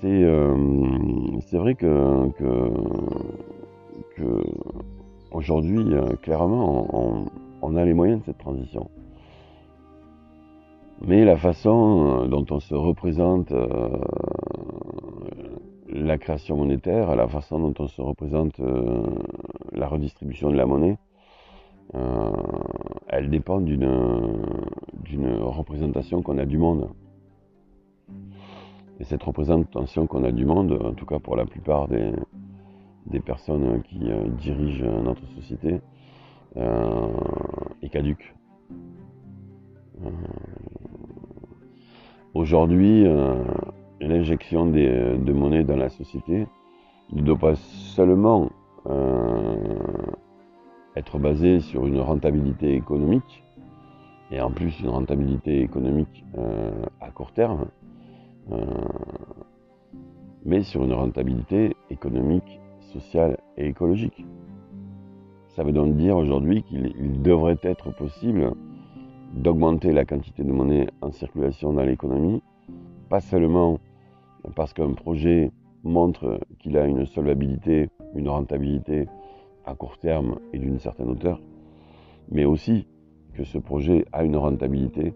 C'est 0.00 1.58
vrai 1.58 1.74
que, 1.74 2.30
que, 2.30 2.70
aujourd'hui, 5.30 5.84
clairement, 6.22 7.26
on, 7.62 7.76
a 7.76 7.84
les 7.84 7.94
moyens 7.94 8.20
de 8.20 8.26
cette 8.26 8.38
transition. 8.38 8.90
Mais 11.06 11.24
la 11.24 11.36
façon 11.36 12.26
dont 12.26 12.44
on 12.50 12.60
se 12.60 12.74
représente 12.74 13.52
la 15.92 16.18
création 16.18 16.56
monétaire, 16.56 17.14
la 17.16 17.28
façon 17.28 17.58
dont 17.58 17.74
on 17.78 17.88
se 17.88 18.00
représente 18.00 18.60
euh, 18.60 19.02
la 19.72 19.88
redistribution 19.88 20.50
de 20.50 20.56
la 20.56 20.66
monnaie, 20.66 20.98
euh, 21.94 22.30
elle 23.08 23.30
dépend 23.30 23.60
d'une 23.60 23.86
représentation 25.40 26.22
qu'on 26.22 26.38
a 26.38 26.46
du 26.46 26.58
monde. 26.58 26.88
Et 29.00 29.04
cette 29.04 29.22
représentation 29.22 30.06
qu'on 30.06 30.24
a 30.24 30.30
du 30.30 30.44
monde, 30.44 30.78
en 30.84 30.92
tout 30.92 31.06
cas 31.06 31.18
pour 31.18 31.34
la 31.34 31.46
plupart 31.46 31.88
des, 31.88 32.12
personnes 33.24 33.82
qui 33.82 34.10
euh, 34.10 34.28
dirigent 34.28 35.02
notre 35.02 35.26
société, 35.28 35.80
est 37.82 37.88
caduque. 37.90 38.34
Aujourd'hui, 42.34 43.06
l'injection 44.00 44.66
de 44.66 45.32
monnaie 45.32 45.62
dans 45.62 45.76
la 45.76 45.88
société 45.90 46.48
ne 47.12 47.22
doit 47.22 47.38
pas 47.38 47.54
seulement 47.54 48.50
euh, 48.86 49.56
être 50.96 51.18
basée 51.18 51.60
sur 51.60 51.86
une 51.86 52.00
rentabilité 52.00 52.74
économique, 52.74 53.44
et 54.30 54.40
en 54.40 54.50
plus 54.50 54.78
une 54.80 54.88
rentabilité 54.88 55.60
économique 55.60 56.24
euh, 56.38 56.70
à 57.00 57.10
court 57.10 57.32
terme, 57.32 57.66
euh, 58.52 58.64
mais 60.44 60.62
sur 60.62 60.84
une 60.84 60.92
rentabilité 60.92 61.76
économique, 61.90 62.60
sociale 62.92 63.38
et 63.56 63.66
écologique. 63.66 64.24
Ça 65.48 65.64
veut 65.64 65.72
donc 65.72 65.96
dire 65.96 66.16
aujourd'hui 66.16 66.62
qu'il 66.62 67.22
devrait 67.22 67.58
être 67.62 67.94
possible 67.94 68.52
d'augmenter 69.34 69.92
la 69.92 70.04
quantité 70.04 70.42
de 70.42 70.52
monnaie 70.52 70.88
en 71.00 71.10
circulation 71.10 71.72
dans 71.72 71.82
l'économie, 71.82 72.42
pas 73.08 73.20
seulement 73.20 73.78
parce 74.54 74.72
qu'un 74.72 74.92
projet 74.92 75.50
montre 75.84 76.40
qu'il 76.58 76.76
a 76.76 76.86
une 76.86 77.06
solvabilité, 77.06 77.90
une 78.14 78.28
rentabilité 78.28 79.06
à 79.64 79.74
court 79.74 79.98
terme 79.98 80.38
et 80.52 80.58
d'une 80.58 80.78
certaine 80.78 81.10
hauteur, 81.10 81.40
mais 82.30 82.44
aussi 82.44 82.86
que 83.34 83.44
ce 83.44 83.58
projet 83.58 84.04
a 84.12 84.24
une 84.24 84.36
rentabilité 84.36 85.14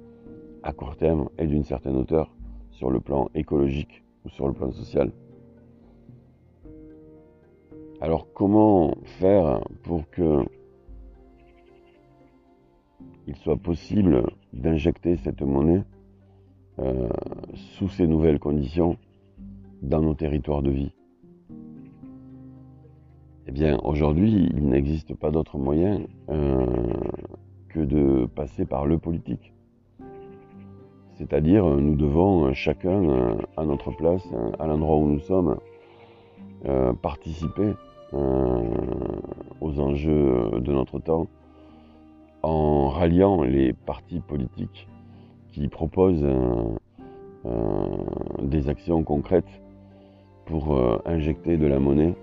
à 0.62 0.72
court 0.72 0.96
terme 0.96 1.28
et 1.38 1.46
d'une 1.46 1.64
certaine 1.64 1.96
hauteur 1.96 2.34
sur 2.70 2.90
le 2.90 3.00
plan 3.00 3.28
écologique 3.34 4.02
ou 4.24 4.28
sur 4.28 4.46
le 4.46 4.52
plan 4.52 4.70
social. 4.72 5.12
Alors 8.04 8.30
comment 8.34 8.98
faire 9.18 9.62
pour 9.82 10.10
que 10.10 10.44
il 13.26 13.34
soit 13.34 13.56
possible 13.56 14.26
d'injecter 14.52 15.16
cette 15.16 15.40
monnaie 15.40 15.84
euh, 16.80 17.08
sous 17.54 17.88
ces 17.88 18.06
nouvelles 18.06 18.38
conditions 18.38 18.98
dans 19.80 20.02
nos 20.02 20.12
territoires 20.12 20.60
de 20.60 20.70
vie? 20.70 20.92
Eh 23.46 23.52
bien, 23.52 23.78
aujourd'hui, 23.82 24.50
il 24.54 24.68
n'existe 24.68 25.14
pas 25.14 25.30
d'autre 25.30 25.56
moyen 25.56 26.02
euh, 26.28 26.66
que 27.70 27.80
de 27.80 28.26
passer 28.26 28.66
par 28.66 28.84
le 28.84 28.98
politique. 28.98 29.54
C'est-à-dire, 31.14 31.64
nous 31.64 31.94
devons 31.94 32.52
chacun 32.52 33.02
euh, 33.08 33.34
à 33.56 33.64
notre 33.64 33.92
place, 33.92 34.28
à 34.58 34.66
l'endroit 34.66 34.98
où 34.98 35.06
nous 35.08 35.20
sommes, 35.20 35.56
participer 37.00 37.72
aux 38.12 39.80
enjeux 39.80 40.60
de 40.60 40.72
notre 40.72 40.98
temps 41.00 41.26
en 42.42 42.88
ralliant 42.88 43.42
les 43.42 43.72
partis 43.72 44.20
politiques 44.20 44.88
qui 45.52 45.68
proposent 45.68 46.26
des 48.42 48.68
actions 48.68 49.02
concrètes 49.02 49.60
pour 50.46 50.76
euh, 50.76 51.00
injecter 51.06 51.56
de 51.56 51.66
la 51.66 51.78
monnaie 51.78 52.14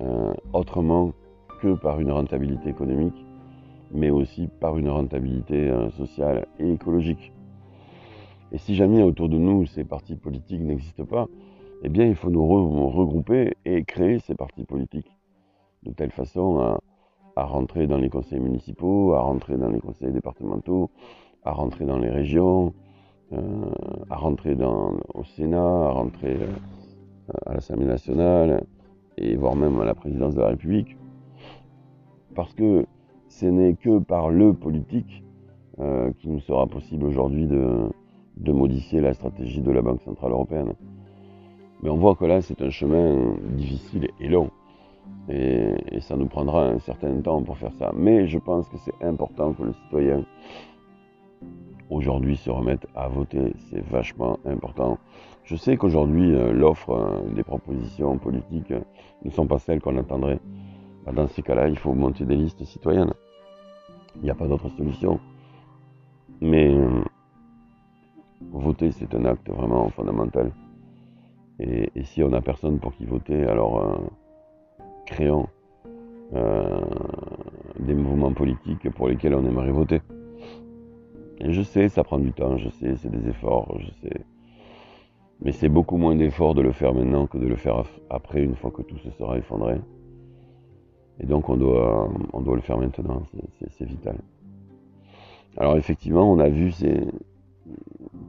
euh, 0.00 0.32
autrement 0.52 1.12
que 1.60 1.74
par 1.74 2.00
une 2.00 2.10
rentabilité 2.10 2.70
économique, 2.70 3.26
mais 3.92 4.10
aussi 4.10 4.48
par 4.60 4.78
une 4.78 4.88
rentabilité 4.88 5.68
euh, 5.68 5.90
sociale 5.90 6.46
et 6.58 6.72
écologique. 6.72 7.32
Et 8.52 8.58
si 8.58 8.74
jamais 8.74 9.02
autour 9.02 9.28
de 9.28 9.38
nous 9.38 9.66
ces 9.66 9.84
partis 9.84 10.16
politiques 10.16 10.60
n'existent 10.60 11.04
pas, 11.04 11.26
eh 11.82 11.88
bien 11.88 12.06
il 12.06 12.14
faut 12.14 12.30
nous 12.30 12.46
regrouper 12.46 13.54
et 13.64 13.84
créer 13.84 14.18
ces 14.20 14.34
partis 14.34 14.64
politiques 14.64 15.10
de 15.82 15.92
telle 15.92 16.10
façon 16.10 16.78
à, 17.36 17.44
rentrer 17.44 17.86
dans 17.86 17.96
les 17.98 18.10
conseils 18.10 18.40
municipaux, 18.40 19.14
à 19.14 19.20
rentrer 19.20 19.56
dans 19.56 19.70
les 19.70 19.80
conseils 19.80 20.12
départementaux, 20.12 20.90
à 21.44 21.52
rentrer 21.52 21.86
dans 21.86 21.98
les 21.98 22.10
régions, 22.10 22.74
à 24.10 24.16
rentrer 24.16 24.54
au 25.14 25.24
Sénat, 25.24 25.58
à 25.58 25.90
rentrer 25.90 26.36
à 27.46 27.54
l'Assemblée 27.54 27.86
nationale 27.86 28.64
et 29.16 29.34
voire 29.36 29.56
même 29.56 29.80
à 29.80 29.84
la 29.84 29.94
présidence 29.94 30.34
de 30.34 30.40
la 30.40 30.48
République. 30.48 30.96
Parce 32.34 32.52
que 32.54 32.86
ce 33.28 33.46
n'est 33.46 33.74
que 33.74 33.98
par 33.98 34.28
le 34.28 34.52
politique 34.52 35.24
euh, 35.80 36.12
qu'il 36.18 36.32
nous 36.32 36.40
sera 36.40 36.66
possible 36.66 37.06
aujourd'hui 37.06 37.46
de, 37.46 37.90
modifier 38.52 39.00
la 39.00 39.14
stratégie 39.14 39.62
de 39.62 39.70
la 39.70 39.80
Banque 39.80 40.02
Centrale 40.02 40.32
Européenne. 40.32 40.74
Mais 41.82 41.90
on 41.90 41.96
voit 41.96 42.14
que 42.14 42.24
là, 42.24 42.40
c'est 42.40 42.62
un 42.62 42.70
chemin 42.70 43.34
difficile 43.56 44.08
et 44.20 44.28
long. 44.28 44.50
Et, 45.28 45.74
ça 46.00 46.16
nous 46.16 46.26
prendra 46.26 46.66
un 46.66 46.78
certain 46.78 47.20
temps 47.20 47.42
pour 47.42 47.58
faire 47.58 47.72
ça. 47.74 47.92
Mais 47.94 48.26
je 48.26 48.38
pense 48.38 48.68
que 48.68 48.76
c'est 48.78 49.04
important 49.04 49.52
que 49.52 49.64
le 49.64 49.72
citoyen 49.72 50.24
aujourd'hui 51.90 52.36
se 52.36 52.50
remette 52.50 52.86
à 52.94 53.08
voter. 53.08 53.52
C'est 53.70 53.84
vachement 53.86 54.38
important. 54.44 54.98
Je 55.44 55.56
sais 55.56 55.76
qu'aujourd'hui, 55.76 56.34
euh, 56.34 56.52
l'offre 56.52 56.90
euh, 56.90 57.34
des 57.34 57.42
propositions 57.42 58.16
politiques 58.16 58.72
ne 59.24 59.30
sont 59.30 59.46
pas 59.46 59.58
celles 59.58 59.80
qu'on 59.80 59.96
attendrait. 59.96 60.38
Bah, 61.04 61.12
dans 61.12 61.26
ces 61.26 61.42
cas-là, 61.42 61.68
il 61.68 61.78
faut 61.78 61.92
monter 61.94 62.24
des 62.24 62.36
listes 62.36 62.64
citoyennes. 62.64 63.12
Il 64.16 64.22
n'y 64.22 64.30
a 64.30 64.34
pas 64.34 64.46
d'autre 64.46 64.68
solution. 64.76 65.18
Mais 66.40 66.72
euh, 66.72 67.02
voter, 68.52 68.92
c'est 68.92 69.12
un 69.14 69.24
acte 69.24 69.48
vraiment 69.50 69.88
fondamental. 69.90 70.52
Et, 71.62 72.02
si 72.02 72.22
on 72.22 72.30
n'a 72.30 72.40
personne 72.40 72.78
pour 72.80 72.92
qui 72.94 73.04
voter, 73.04 73.44
alors 73.44 73.78
euh, 73.80 73.96
créons 75.06 75.46
euh, 76.34 76.80
des 77.78 77.94
mouvements 77.94 78.32
politiques 78.32 78.90
pour 78.90 79.08
lesquels 79.08 79.34
on 79.34 79.46
aimerait 79.46 79.70
voter. 79.70 80.00
Et 81.38 81.52
je 81.52 81.62
sais, 81.62 81.88
ça 81.88 82.02
prend 82.02 82.18
du 82.18 82.32
temps, 82.32 82.56
je 82.56 82.68
sais, 82.68 82.96
c'est 82.96 83.10
des 83.10 83.28
efforts, 83.28 83.76
je 83.78 83.90
sais. 84.02 84.20
Mais 85.40 85.52
c'est 85.52 85.68
beaucoup 85.68 85.96
moins 85.96 86.16
d'efforts 86.16 86.54
de 86.54 86.62
le 86.62 86.72
faire 86.72 86.94
maintenant 86.94 87.26
que 87.26 87.38
de 87.38 87.46
le 87.46 87.56
faire 87.56 87.84
après, 88.10 88.42
une 88.42 88.56
fois 88.56 88.70
que 88.70 88.82
tout 88.82 88.98
se 88.98 89.10
sera 89.10 89.38
effondré. 89.38 89.80
Et 91.20 91.26
donc 91.26 91.48
on 91.48 91.56
doit, 91.56 92.10
on 92.32 92.40
doit 92.40 92.56
le 92.56 92.62
faire 92.62 92.78
maintenant, 92.78 93.22
c'est 93.70 93.84
vital. 93.84 94.18
Alors 95.56 95.76
effectivement, 95.76 96.30
on 96.32 96.38
a 96.38 96.48
vu 96.48 96.72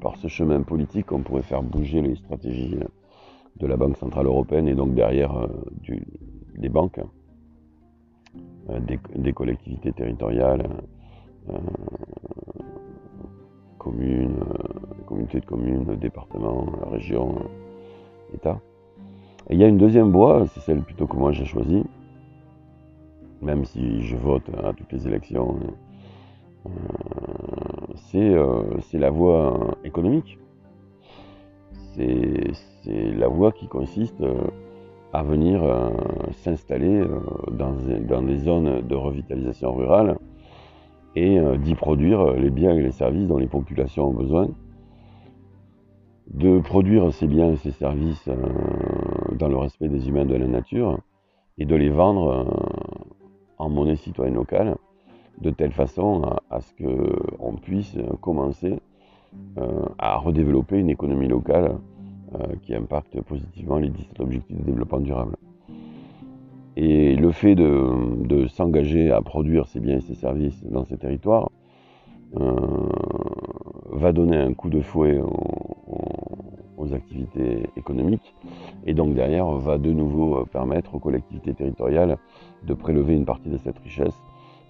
par 0.02 0.18
ce 0.18 0.28
chemin 0.28 0.62
politique 0.62 1.08
qu'on 1.08 1.22
pourrait 1.22 1.44
faire 1.44 1.64
bouger 1.64 2.02
les 2.02 2.16
stratégies 2.16 2.78
de 3.58 3.68
la 3.68 3.78
Banque 3.78 3.98
Centrale 3.98 4.26
Européenne 4.26 4.68
et 4.68 4.76
donc 4.76 4.94
derrière 4.94 5.36
euh, 5.38 5.48
des 6.58 6.70
banques, 6.70 7.00
euh, 8.70 8.80
des, 9.16 9.34
collectivités 9.34 9.92
territoriales, 9.92 10.68
euh, 11.50 11.58
communes, 13.78 14.40
communautés 15.06 15.40
de 15.40 15.46
communes, 15.46 15.96
départements, 15.98 16.66
régions, 16.90 17.36
États. 18.34 18.60
Et 19.50 19.56
il 19.56 19.60
y 19.60 19.64
a 19.64 19.68
une 19.68 19.78
deuxième 19.78 20.12
voie, 20.12 20.48
c'est 20.48 20.62
celle 20.62 20.82
plutôt 20.82 21.06
que 21.06 21.18
moi 21.18 21.32
j'ai 21.32 21.46
choisie, 21.46 21.84
même 23.42 23.66
si 23.66 24.02
je 24.02 24.16
vote 24.16 24.50
à 24.64 24.74
toutes 24.74 24.92
les 24.94 25.06
élections, 25.06 25.60
c'est 27.96 29.00
la 29.00 29.10
voie 29.10 29.76
économique 29.84 30.40
c'est 31.96 33.14
la 33.16 33.28
voie 33.28 33.52
qui 33.52 33.68
consiste 33.68 34.22
euh, 34.22 34.48
à 35.14 35.24
venir 35.24 35.64
euh, 35.64 35.90
s'installer 36.32 37.02
euh, 37.02 37.20
dans, 37.52 38.22
des 38.22 38.38
zones 38.40 38.82
de 38.82 38.96
revitalisation 38.96 39.74
rurale 39.74 40.18
et 41.16 41.40
d'y 41.60 41.76
produire 41.76 42.34
les 42.34 42.50
biens 42.50 42.74
et 42.74 42.82
les 42.82 42.92
services 42.92 43.28
dont 43.28 43.38
les 43.38 43.46
populations 43.46 44.08
ont 44.08 44.14
besoin, 44.14 44.48
de 46.34 46.60
produire 46.60 47.14
ces 47.14 47.28
biens 47.28 47.52
et 47.52 47.58
ces 47.58 47.70
services 47.70 48.28
dans 49.38 49.48
le 49.48 49.56
respect 49.56 49.90
des 49.90 50.10
humains 50.10 50.26
de 50.26 50.34
la 50.34 50.48
nature 50.48 50.98
et 51.60 51.66
de 51.66 51.76
les 51.76 51.92
vendre 51.92 52.48
en 53.60 53.70
monnaie 53.70 53.96
citoyenne 53.96 54.34
locale 54.34 54.76
de 55.40 55.52
telle 55.52 55.72
façon 55.72 56.24
à, 56.50 56.62
ce 56.62 56.74
qu'on 56.82 57.58
puisse 57.58 57.96
commencer 58.20 58.80
à 60.00 60.18
redévelopper 60.18 60.80
une 60.80 60.90
économie 60.90 61.28
locale 61.28 61.78
euh, 62.36 62.56
qui 62.64 62.74
impacte 62.74 63.22
positivement 63.22 63.78
les 63.78 63.90
17 63.90 64.20
objectifs 64.20 64.58
de 64.58 64.64
développement 64.64 65.00
durable. 65.00 65.36
Et 66.76 67.16
le 67.16 67.32
fait 67.32 67.54
de, 67.54 68.48
s'engager 68.48 69.12
à 69.12 69.22
produire 69.22 69.68
ces 69.68 69.80
biens 69.80 69.98
et 69.98 70.02
ces 70.02 70.16
services 70.16 70.64
dans 70.64 70.84
ces 70.84 70.98
territoires 70.98 71.52
euh, 72.40 72.56
va 73.92 74.12
donner 74.14 74.38
un 74.38 74.56
coup 74.56 74.70
de 74.70 74.82
fouet 74.82 75.20
aux, 75.20 76.94
activités 76.94 77.70
économiques 77.78 78.36
et 78.86 78.94
donc 78.94 79.16
derrière 79.16 79.48
va 79.52 79.78
de 79.78 79.92
nouveau 79.94 80.46
permettre 80.52 80.96
aux 80.96 81.00
collectivités 81.00 81.54
territoriales 81.54 82.18
de 82.68 82.74
prélever 82.74 83.16
une 83.16 83.26
partie 83.26 83.50
de 83.50 83.58
cette 83.58 83.80
richesse 83.80 84.22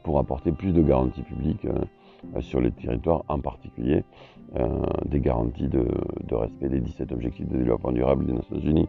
pour 0.04 0.20
apporter 0.20 0.52
plus 0.52 0.74
de 0.74 0.82
garanties 0.82 1.24
publiques 1.24 1.66
euh, 1.66 2.42
sur 2.42 2.62
les 2.62 2.72
territoires, 2.72 3.24
en 3.28 3.40
particulier 3.40 4.04
euh, 4.56 4.68
des 5.06 5.20
garanties 5.20 5.68
de, 5.68 5.86
respect 6.32 6.70
des 6.70 6.80
17 6.80 7.12
objectifs 7.12 7.48
de 7.48 7.58
développement 7.58 7.92
durable 7.92 8.26
des 8.26 8.34
Nations 8.34 8.60
Unies. 8.60 8.88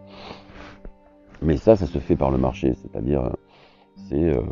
Mais 1.43 1.57
ça, 1.57 1.77
ça 1.77 1.87
se 1.87 1.99
fait 1.99 2.17
par 2.17 2.31
le 2.31 2.39
marché, 2.39 2.75
c'est-à-dire 2.75 3.31
c'est 3.97 4.37
euh, 4.37 4.43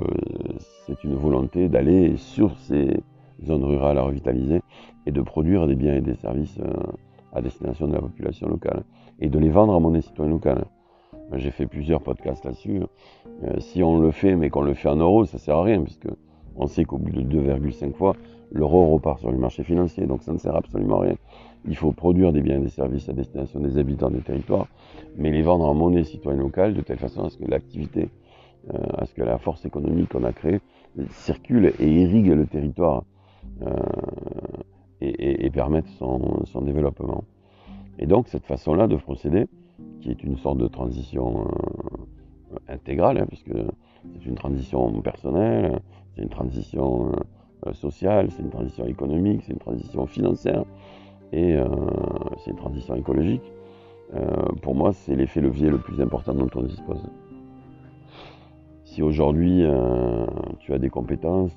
une 1.04 1.14
volonté 1.14 1.68
d'aller 1.68 2.16
sur 2.16 2.56
ces 2.58 3.02
zones 3.44 3.64
rurales 3.64 3.98
à 3.98 4.02
revitaliser 4.02 4.62
et 5.06 5.10
de 5.10 5.20
produire 5.20 5.66
des 5.66 5.74
biens 5.74 5.94
et 5.94 6.00
des 6.00 6.14
services 6.14 6.58
à 7.32 7.40
destination 7.40 7.88
de 7.88 7.94
la 7.94 8.00
population 8.00 8.48
locale 8.48 8.84
et 9.20 9.28
de 9.28 9.38
les 9.38 9.48
vendre 9.48 9.74
à 9.74 9.80
monnaie 9.80 10.00
citoyenne 10.00 10.32
locale. 10.32 10.64
J'ai 11.34 11.50
fait 11.50 11.66
plusieurs 11.66 12.02
podcasts 12.02 12.44
là-dessus. 12.44 12.82
si 13.58 13.82
on 13.82 13.98
le 13.98 14.10
fait, 14.10 14.36
mais 14.36 14.50
qu'on 14.50 14.62
le 14.62 14.74
fait 14.74 14.88
en 14.88 14.96
euros, 14.96 15.24
ça 15.24 15.38
sert 15.38 15.56
à 15.56 15.62
rien, 15.64 15.82
puisque 15.82 16.08
on 16.56 16.66
sait 16.66 16.84
qu'au 16.84 16.98
bout 16.98 17.10
de 17.10 17.22
2,5 17.22 17.92
fois, 17.94 18.16
l'euro 18.52 18.86
repart 18.92 19.20
sur 19.20 19.30
le 19.30 19.38
marché 19.38 19.64
financier, 19.64 20.06
donc 20.06 20.22
ça 20.22 20.32
ne 20.32 20.38
sert 20.38 20.54
absolument 20.54 21.00
à 21.00 21.02
rien. 21.04 21.16
Il 21.66 21.76
faut 21.76 21.92
produire 21.92 22.32
des 22.32 22.40
biens 22.40 22.58
et 22.58 22.62
des 22.62 22.68
services 22.68 23.08
à 23.08 23.12
destination 23.12 23.60
des 23.60 23.78
habitants 23.78 24.10
des 24.10 24.20
territoires, 24.20 24.66
mais 25.16 25.30
les 25.30 25.42
vendre 25.42 25.64
en 25.64 25.74
monnaie 25.74 26.04
citoyenne 26.04 26.42
locale 26.42 26.74
de 26.74 26.80
telle 26.80 26.98
façon 26.98 27.24
à 27.24 27.30
ce 27.30 27.38
que 27.38 27.48
l'activité, 27.48 28.08
euh, 28.74 28.78
à 28.98 29.06
ce 29.06 29.14
que 29.14 29.22
la 29.22 29.38
force 29.38 29.64
économique 29.64 30.10
qu'on 30.10 30.24
a 30.24 30.32
créée 30.32 30.60
circule 31.10 31.72
et 31.78 31.88
irrigue 31.88 32.28
le 32.28 32.46
territoire 32.46 33.04
euh, 33.62 33.74
et, 35.00 35.50
permette 35.50 35.88
son, 35.98 36.44
développement. 36.62 37.24
Et 37.98 38.06
donc 38.06 38.28
cette 38.28 38.44
façon-là 38.44 38.86
de 38.86 38.96
procéder, 38.96 39.46
qui 40.00 40.10
est 40.10 40.22
une 40.22 40.36
sorte 40.36 40.58
de 40.58 40.68
transition 40.68 41.46
euh, 41.46 42.56
intégrale, 42.68 43.18
hein, 43.18 43.26
puisque 43.26 43.52
c'est 43.52 44.26
une 44.26 44.34
transition 44.36 45.00
personnelle, 45.00 45.80
c'est 46.14 46.22
une 46.22 46.28
transition 46.28 47.12
euh, 47.66 47.72
sociale, 47.72 48.30
c'est 48.30 48.42
une 48.42 48.50
transition 48.50 48.86
économique, 48.86 49.42
c'est 49.44 49.52
une 49.52 49.58
transition 49.58 50.06
financière 50.06 50.64
et 51.32 51.56
euh, 51.56 51.68
c'est 52.38 52.50
une 52.50 52.56
transition 52.56 52.94
écologique. 52.96 53.52
Euh, 54.14 54.26
pour 54.60 54.74
moi, 54.74 54.92
c'est 54.92 55.14
l'effet 55.14 55.40
levier 55.40 55.70
le 55.70 55.78
plus 55.78 56.00
important 56.00 56.34
dont 56.34 56.50
on 56.54 56.62
dispose. 56.62 57.02
Si 58.84 59.00
aujourd'hui 59.00 59.64
tu 60.58 60.74
as 60.74 60.78
des 60.78 60.90
compétences, 60.90 61.56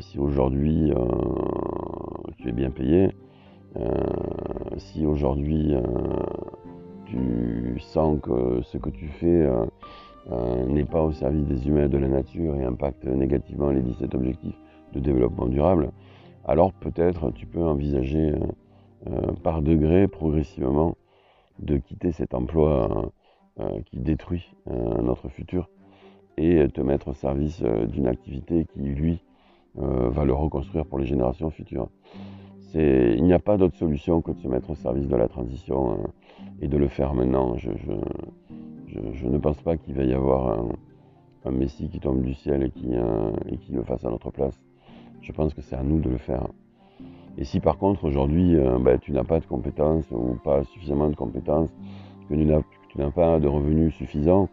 si 0.00 0.18
aujourd'hui 0.18 0.92
tu 2.36 2.50
es 2.50 2.52
bien 2.52 2.70
payé, 2.70 3.08
si 4.76 5.06
aujourd'hui 5.06 5.74
tu 7.06 7.80
sens 7.80 8.18
que 8.20 8.60
ce 8.64 8.76
que 8.76 8.90
tu 8.90 9.06
fais 9.06 9.48
n'est 10.30 10.84
pas 10.84 11.02
au 11.02 11.12
service 11.12 11.46
des 11.46 11.68
humains 11.68 11.84
et 11.84 11.88
de 11.88 11.98
la 11.98 12.08
nature 12.08 12.56
et 12.56 12.64
impacte 12.64 13.04
négativement 13.04 13.70
les 13.70 13.82
17 13.82 14.14
objectifs 14.14 14.58
de 14.94 15.00
développement 15.00 15.46
durable, 15.46 15.90
alors 16.46 16.72
peut-être 16.72 17.30
tu 17.30 17.46
peux 17.46 17.62
envisager 17.62 18.32
euh, 18.32 18.38
euh, 19.08 19.32
par 19.42 19.62
degré, 19.62 20.08
progressivement, 20.08 20.96
de 21.58 21.78
quitter 21.78 22.12
cet 22.12 22.34
emploi 22.34 23.12
euh, 23.60 23.80
qui 23.86 23.98
détruit 23.98 24.52
notre 24.66 25.28
futur 25.28 25.68
et 26.36 26.66
te 26.68 26.80
mettre 26.80 27.08
au 27.08 27.14
service 27.14 27.62
d'une 27.62 28.08
activité 28.08 28.66
qui, 28.72 28.80
lui, 28.80 29.22
va 29.76 30.24
le 30.24 30.32
reconstruire 30.32 30.84
pour 30.84 30.98
les 30.98 31.06
générations 31.06 31.50
futures. 31.50 31.88
Il 32.74 33.22
n'y 33.22 33.32
a 33.32 33.38
pas 33.38 33.56
d'autre 33.56 33.76
solution 33.76 34.20
que 34.20 34.32
de 34.32 34.40
se 34.40 34.48
mettre 34.48 34.70
au 34.70 34.74
service 34.74 35.06
de 35.06 35.14
la 35.14 35.28
transition 35.28 36.12
et 36.60 36.66
de 36.66 36.76
le 36.76 36.88
faire 36.88 37.14
maintenant. 37.14 37.54
Ne 38.98 39.38
pense 39.38 39.60
pas 39.62 39.76
qu'il 39.76 39.94
va 39.94 40.04
y 40.04 40.14
avoir 40.14 40.58
un, 40.58 41.50
Messie 41.50 41.90
qui 41.90 42.00
tombe 42.00 42.22
du 42.22 42.32
ciel 42.32 42.62
et 42.62 42.70
qui, 42.70 42.88
et 43.50 43.58
qui 43.58 43.72
le 43.72 43.82
fasse 43.82 44.02
à 44.06 44.08
notre 44.08 44.30
place. 44.30 44.58
Je 45.20 45.30
pense 45.30 45.52
que 45.52 45.60
c'est 45.60 45.76
à 45.76 45.82
nous 45.82 46.00
de 46.00 46.08
le 46.08 46.16
faire. 46.16 46.48
Et 47.36 47.44
si 47.44 47.60
par 47.60 47.78
contre 47.78 48.04
aujourd'hui 48.04 48.56
euh, 48.56 48.78
ben, 48.78 48.98
tu 48.98 49.12
n'as 49.12 49.24
pas 49.24 49.40
de 49.40 49.46
compétences 49.46 50.08
ou 50.10 50.38
pas 50.44 50.62
suffisamment 50.64 51.08
de 51.08 51.16
compétences, 51.16 51.70
que 52.28 52.34
tu 52.34 52.98
n'as 52.98 53.10
pas 53.10 53.40
de 53.40 53.48
revenus 53.48 53.94
suffisants, 53.94 54.48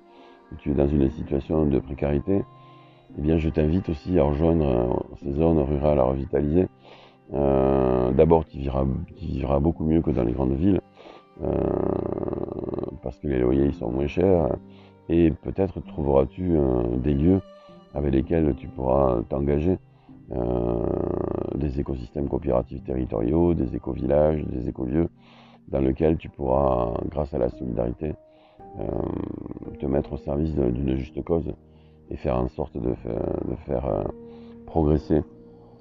que 0.49 0.56
tu 0.56 0.71
es 0.71 0.73
dans 0.73 0.88
une 0.88 1.10
situation 1.10 1.65
de 1.65 1.80
précarité, 1.80 2.43
eh 3.17 3.21
bien 3.21 3.38
je 3.38 3.49
t'invite 3.49 3.88
aussi 3.89 4.17
à 4.17 4.23
rejoindre 4.23 4.65
euh, 4.65 5.15
ces 5.17 5.32
zones 5.34 5.60
rurales 5.60 5.99
à 5.99 6.04
revitaliser. 6.04 6.67
Euh, 7.34 8.12
d'abord 8.12 8.45
tu 8.45 8.58
vivras, 8.58 9.60
beaucoup 9.60 9.86
mieux 9.86 10.01
que 10.01 10.12
dans 10.12 10.23
les 10.23 10.34
grandes 10.34 10.56
villes, 10.56 10.82
parce 13.12 13.19
que 13.19 13.28
les 13.28 13.39
loyers 13.39 13.74
sont 13.74 13.91
moins 13.91 14.08
chers, 14.08 14.56
et 15.10 15.32
peut-être 15.32 15.82
trouveras-tu 15.82 16.58
des 17.04 17.13
lieux 17.13 17.41
avec 17.93 18.13
lesquels 18.13 18.56
tu 18.56 18.69
pourras 18.69 19.21
t'engager 19.28 19.78
euh, 20.32 20.86
des 21.56 21.82
écosystèmes 21.82 22.30
coopératifs 22.30 22.82
territoriaux, 22.86 23.54
des 23.54 23.76
éco-villages, 23.76 24.45
des 24.45 24.69
éco-lieux, 24.69 25.10
dans 25.67 25.82
lesquels 25.82 26.15
tu 26.15 26.30
pourras, 26.30 26.93
grâce 27.10 27.34
à 27.34 27.38
la 27.38 27.50
solidarité, 27.50 28.13
euh, 28.80 28.86
te 29.78 29.86
mettre 29.88 30.13
au 30.13 30.17
service 30.17 30.56
d'une 30.56 30.95
juste 30.95 31.21
cause 31.26 31.54
et 32.10 32.15
faire 32.15 32.38
en 32.38 32.47
sorte 32.47 32.78
de 32.78 32.93
faire, 33.65 33.86
euh, 33.88 34.04
progresser 34.67 35.21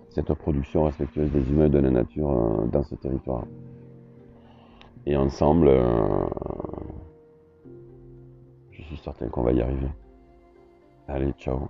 cette 0.08 0.34
production 0.34 0.82
respectueuse 0.82 1.30
des 1.30 1.48
humains 1.48 1.68
de 1.68 1.78
la 1.78 1.90
nature 1.90 2.66
dans 2.72 2.82
ce 2.82 2.96
territoire. 2.96 3.44
Et 5.06 5.16
ensemble, 5.16 5.70
certain 9.02 9.28
qu'on 9.28 9.42
va 9.42 9.52
y 9.52 9.62
arriver. 9.62 9.90
Allez, 11.08 11.32
ciao. 11.38 11.68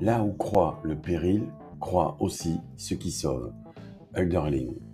Là 0.00 0.22
où 0.22 0.32
croit 0.32 0.80
le 0.82 0.96
péril, 0.96 1.44
croit 1.78 2.16
aussi 2.20 2.60
ce 2.76 2.94
qui 2.94 3.10
sauve. 3.10 3.52
Elderling. 4.14 4.89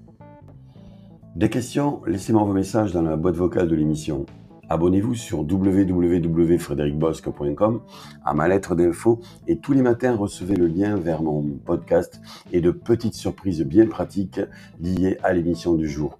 Des 1.36 1.48
questions 1.50 2.00
Laissez-moi 2.06 2.42
vos 2.44 2.54
messages 2.54 2.94
dans 2.94 3.02
la 3.02 3.18
boîte 3.18 3.34
vocale 3.34 3.68
de 3.68 3.74
l'émission. 3.74 4.24
Abonnez-vous 4.70 5.14
sur 5.14 5.40
www.frédéricbosque.com 5.40 7.82
à 8.24 8.32
ma 8.32 8.48
lettre 8.48 8.74
d'info 8.74 9.20
et 9.46 9.58
tous 9.58 9.74
les 9.74 9.82
matins 9.82 10.16
recevez 10.16 10.56
le 10.56 10.66
lien 10.66 10.96
vers 10.96 11.20
mon 11.20 11.42
podcast 11.62 12.22
et 12.52 12.62
de 12.62 12.70
petites 12.70 13.12
surprises 13.12 13.60
bien 13.64 13.86
pratiques 13.86 14.40
liées 14.80 15.18
à 15.22 15.34
l'émission 15.34 15.74
du 15.74 15.90
jour. 15.90 16.18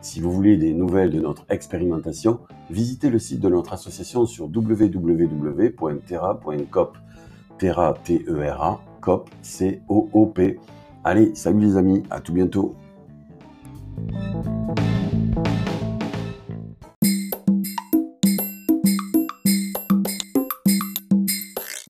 Si 0.00 0.18
vous 0.18 0.32
voulez 0.32 0.56
des 0.56 0.74
nouvelles 0.74 1.12
de 1.12 1.20
notre 1.20 1.46
expérimentation, 1.50 2.40
visitez 2.68 3.10
le 3.10 3.20
site 3.20 3.38
de 3.38 3.48
notre 3.48 3.74
association 3.74 4.26
sur 4.26 4.46
www.terra.coop. 4.46 6.98
Terra, 7.58 7.94
T-E-R-A, 8.02 8.80
COP, 9.02 9.30
C-O-O-P. 9.40 10.58
Allez, 11.04 11.32
salut 11.36 11.60
les 11.60 11.76
amis, 11.76 12.02
à 12.10 12.20
tout 12.20 12.32
bientôt. 12.32 12.74
Thank 13.98 14.78
you. 14.78 14.97